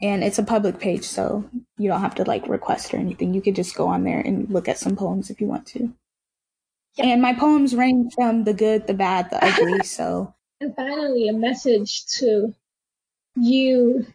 [0.01, 3.34] And it's a public page, so you don't have to like request or anything.
[3.34, 5.95] You could just go on there and look at some poems if you want to.
[6.97, 7.07] Yep.
[7.07, 10.34] And my poems range from the good, the bad, the ugly, so.
[10.61, 12.55] And finally, a message to
[13.36, 14.07] you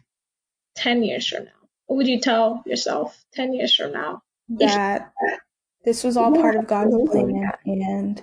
[0.76, 1.50] 10 years from now.
[1.86, 4.22] What would you tell yourself 10 years from now?
[4.50, 5.12] That
[5.84, 8.22] this was all part of God's plan and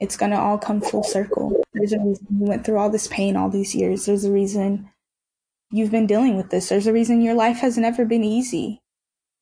[0.00, 1.62] it's going to all come full circle.
[1.72, 4.04] There's a reason you went through all this pain all these years.
[4.04, 4.90] There's a reason
[5.70, 6.68] you've been dealing with this.
[6.68, 8.80] There's a reason your life has never been easy,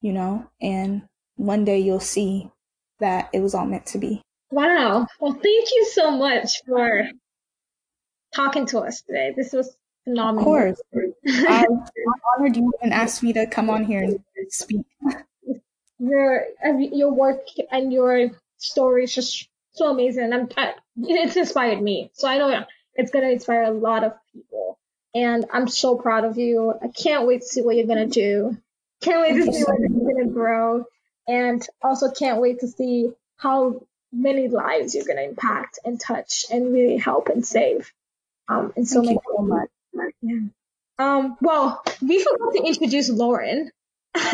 [0.00, 1.02] you know, and
[1.36, 2.50] one day you'll see
[3.00, 4.22] that it was all meant to be.
[4.50, 5.06] Wow.
[5.20, 7.08] Well, thank you so much for
[8.34, 9.32] talking to us today.
[9.36, 10.40] This was phenomenal.
[10.40, 10.80] Of course.
[11.28, 11.84] I'm
[12.36, 14.86] honored you even asked me to come on here and speak.
[15.98, 20.24] Your uh, your work and your story stories just so amazing.
[20.24, 22.10] And I'm, I, it's inspired me.
[22.14, 24.78] So I know it's going to inspire a lot of people.
[25.14, 26.72] And I'm so proud of you.
[26.80, 28.56] I can't wait to see what you're going to do.
[29.02, 30.84] Can't wait to see what you're going to grow.
[31.30, 36.46] And also can't wait to see how many lives you're going to impact and touch
[36.50, 37.92] and really help and save.
[38.48, 39.68] Um, and so Thank so much.
[40.22, 40.40] Yeah.
[40.98, 43.70] Um, well, we forgot to introduce Lauren.
[44.16, 44.24] so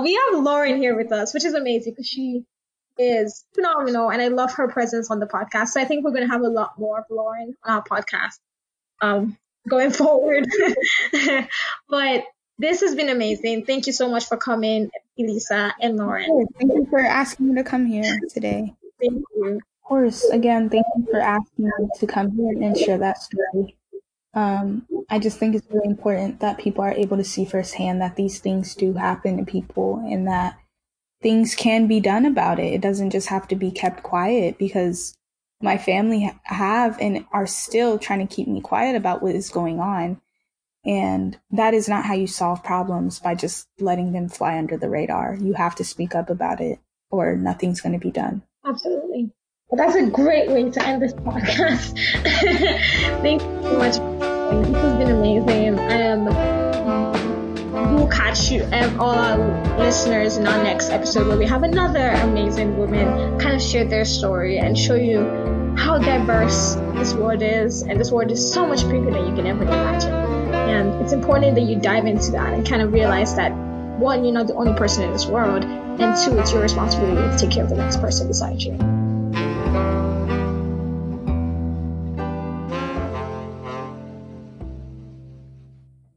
[0.00, 2.44] we have Lauren here with us, which is amazing because she
[2.98, 5.68] is phenomenal and I love her presence on the podcast.
[5.68, 8.38] So I think we're going to have a lot more of Lauren on our podcast
[9.02, 9.36] um,
[9.68, 10.48] going forward.
[11.88, 12.24] but
[12.62, 13.66] this has been amazing.
[13.66, 16.46] Thank you so much for coming, Elisa and Lauren.
[16.58, 18.72] Thank you for asking me to come here today.
[19.00, 19.56] Thank you.
[19.56, 20.24] Of course.
[20.30, 23.76] Again, thank you for asking me to come here and share that story.
[24.34, 28.16] Um, I just think it's really important that people are able to see firsthand that
[28.16, 30.56] these things do happen to people and that
[31.20, 32.72] things can be done about it.
[32.72, 35.14] It doesn't just have to be kept quiet because
[35.60, 39.80] my family have and are still trying to keep me quiet about what is going
[39.80, 40.20] on.
[40.84, 44.88] And that is not how you solve problems by just letting them fly under the
[44.88, 45.36] radar.
[45.40, 46.80] You have to speak up about it
[47.10, 48.42] or nothing's going to be done.
[48.64, 49.30] Absolutely.
[49.68, 51.98] Well, that's a great way to end this podcast.
[53.22, 53.94] Thank you so much.
[54.68, 55.78] This has been amazing.
[55.78, 61.46] Um, Am we'll catch you and all our listeners in our next episode where we
[61.46, 65.20] have another amazing woman kind of share their story and show you
[65.76, 67.82] how diverse this world is.
[67.82, 70.31] And this world is so much bigger than you can ever imagine.
[70.68, 73.52] And it's important that you dive into that and kind of realize that
[73.98, 77.38] one, you're not the only person in this world, and two, it's your responsibility to
[77.38, 80.01] take care of the next person beside you.